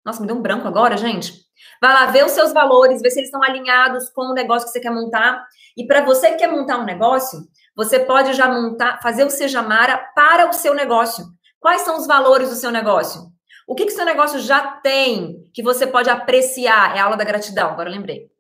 [0.07, 1.35] Nossa, me deu um branco agora, gente.
[1.83, 4.73] Vai lá ver os seus valores, ver se eles estão alinhados com o negócio que
[4.73, 5.45] você quer montar.
[5.77, 7.41] E para você que quer montar um negócio,
[7.75, 11.27] você pode já montar, fazer o Seja Mara para o seu negócio.
[11.59, 13.21] Quais são os valores do seu negócio?
[13.67, 16.97] O que, que seu negócio já tem que você pode apreciar?
[16.97, 18.31] É a aula da gratidão, agora lembrei.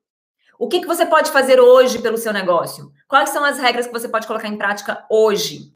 [0.61, 2.93] O que, que você pode fazer hoje pelo seu negócio?
[3.09, 5.73] Quais são as regras que você pode colocar em prática hoje?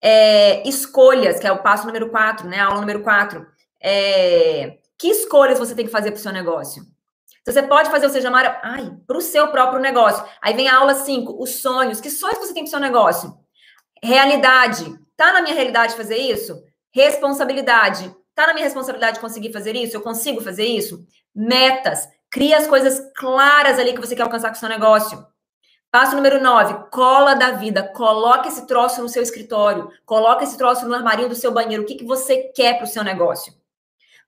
[0.00, 2.60] É, escolhas, que é o passo número 4, né?
[2.60, 3.46] A aula número 4.
[3.78, 6.82] É, que escolhas você tem que fazer para o seu negócio?
[7.44, 10.24] Você pode fazer o Seja Mara, ai, para o seu próprio negócio.
[10.40, 12.00] Aí vem a aula 5, os sonhos.
[12.00, 13.36] Que sonhos você tem para o seu negócio?
[14.02, 14.98] Realidade.
[15.14, 16.58] Tá na minha realidade fazer isso?
[16.90, 18.16] Responsabilidade.
[18.34, 19.94] Tá na minha responsabilidade conseguir fazer isso?
[19.94, 21.06] Eu consigo fazer isso?
[21.34, 22.08] Metas.
[22.30, 25.22] Cria as coisas claras ali que você quer alcançar com o seu negócio.
[25.90, 27.82] Passo número 9, cola da vida.
[27.82, 29.90] Coloca esse troço no seu escritório.
[30.06, 31.82] Coloca esse troço no armarinho do seu banheiro.
[31.82, 33.52] O que, que você quer para o seu negócio?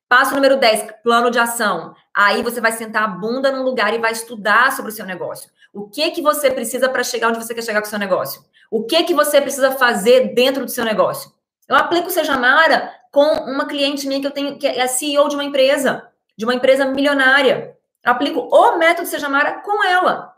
[0.08, 1.92] Passo número 10, plano de ação.
[2.14, 5.50] Aí você vai sentar a bunda num lugar e vai estudar sobre o seu negócio.
[5.72, 8.40] O que que você precisa para chegar onde você quer chegar com o seu negócio?
[8.70, 11.32] O que que você precisa fazer dentro do seu negócio?
[11.68, 15.34] Eu aplico o Sejamara com uma cliente minha que eu tenho, que é CEO de
[15.34, 17.76] uma empresa, de uma empresa milionária.
[18.04, 20.36] Eu aplico o método Sejamara com ela.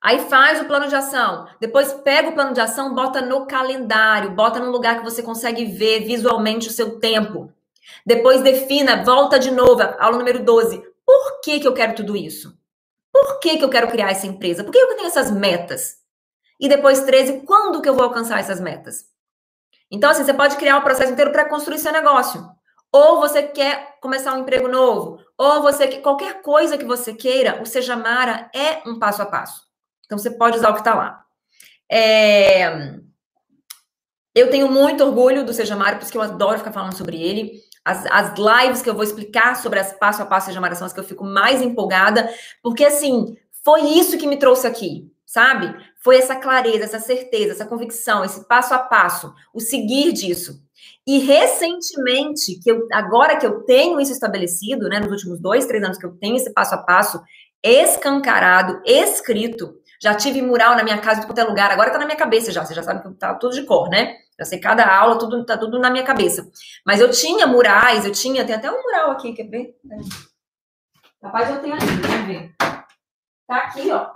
[0.00, 1.48] Aí faz o plano de ação.
[1.60, 5.64] Depois pega o plano de ação, bota no calendário, bota num lugar que você consegue
[5.64, 7.52] ver visualmente o seu tempo.
[8.04, 10.82] Depois defina, volta de novo, aula número 12.
[11.04, 12.56] Por que, que eu quero tudo isso?
[13.12, 14.62] Por que, que eu quero criar essa empresa?
[14.62, 15.96] Por que eu tenho essas metas?
[16.60, 19.04] E depois 13, quando que eu vou alcançar essas metas?
[19.90, 22.44] Então, assim, você pode criar um processo inteiro para construir seu negócio.
[22.92, 27.60] Ou você quer começar um emprego novo, ou você quer qualquer coisa que você queira,
[27.62, 29.62] o Seja Mara é um passo a passo.
[30.04, 31.24] Então, você pode usar o que está lá.
[31.90, 32.96] É...
[34.34, 37.20] Eu tenho muito orgulho do Seja Mara, por isso que eu adoro ficar falando sobre
[37.22, 37.60] ele.
[37.86, 40.86] As, as lives que eu vou explicar sobre as passo a passo Seja Mara são
[40.86, 42.28] as que eu fico mais empolgada,
[42.62, 45.74] porque, assim, foi isso que me trouxe aqui sabe?
[45.98, 50.62] Foi essa clareza, essa certeza, essa convicção, esse passo a passo, o seguir disso.
[51.06, 55.82] E recentemente, que eu, agora que eu tenho isso estabelecido, né, nos últimos dois, três
[55.82, 57.20] anos que eu tenho esse passo a passo
[57.62, 62.16] escancarado, escrito, já tive mural na minha casa, em qualquer lugar, agora tá na minha
[62.16, 64.14] cabeça já, você já sabe que tá tudo de cor, né?
[64.38, 66.50] Já sei cada aula, tudo, tá tudo na minha cabeça.
[66.84, 69.74] Mas eu tinha murais, eu tinha, tem até um mural aqui, quer ver?
[71.22, 72.54] Rapaz, eu tenho aqui, vamos ver.
[73.46, 74.12] Tá aqui, ó.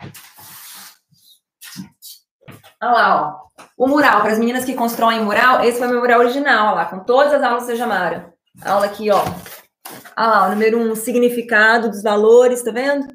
[2.82, 3.64] Olha lá, ó.
[3.76, 6.84] O mural, para as meninas que constroem mural, esse foi meu mural original, olha lá,
[6.86, 8.32] com todas as aulas que vocês chamaram.
[8.62, 9.22] Aula aqui, ó.
[10.16, 13.06] Olha lá, número um, significado dos valores, tá vendo?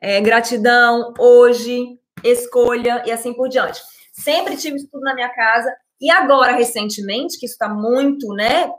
[0.00, 3.80] É, gratidão, hoje, escolha e assim por diante.
[4.12, 5.74] Sempre tive isso tudo na minha casa.
[6.00, 8.70] E agora, recentemente, que isso está muito, né,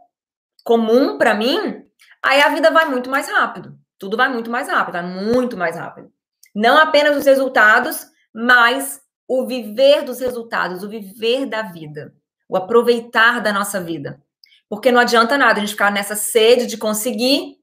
[0.63, 1.83] comum para mim,
[2.23, 3.77] aí a vida vai muito mais rápido.
[3.99, 6.11] Tudo vai muito mais rápido, vai muito mais rápido.
[6.55, 12.13] Não apenas os resultados, mas o viver dos resultados, o viver da vida,
[12.49, 14.21] o aproveitar da nossa vida.
[14.67, 17.57] Porque não adianta nada a gente ficar nessa sede de conseguir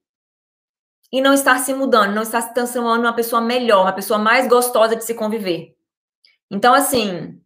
[1.13, 4.47] e não estar se mudando, não estar se transformando uma pessoa melhor, uma pessoa mais
[4.47, 5.75] gostosa de se conviver.
[6.51, 7.41] Então, assim,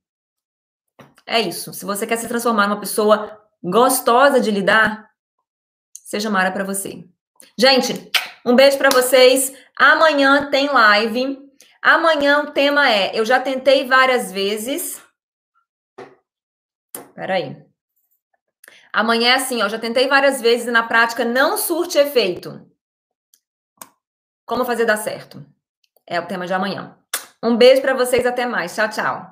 [1.27, 1.73] é isso.
[1.73, 5.11] Se você quer se transformar numa pessoa gostosa de lidar,
[5.93, 7.05] seja Mara para você.
[7.59, 8.11] Gente,
[8.45, 9.53] um beijo para vocês.
[9.77, 11.39] Amanhã tem live.
[11.81, 15.01] Amanhã o tema é: eu já tentei várias vezes.
[17.15, 17.65] Peraí.
[18.93, 22.71] Amanhã é assim, ó, já tentei várias vezes e na prática não surte efeito.
[24.45, 25.45] Como fazer dar certo?
[26.07, 26.99] É o tema de amanhã.
[27.43, 28.75] Um beijo para vocês, até mais.
[28.75, 29.32] Tchau, tchau.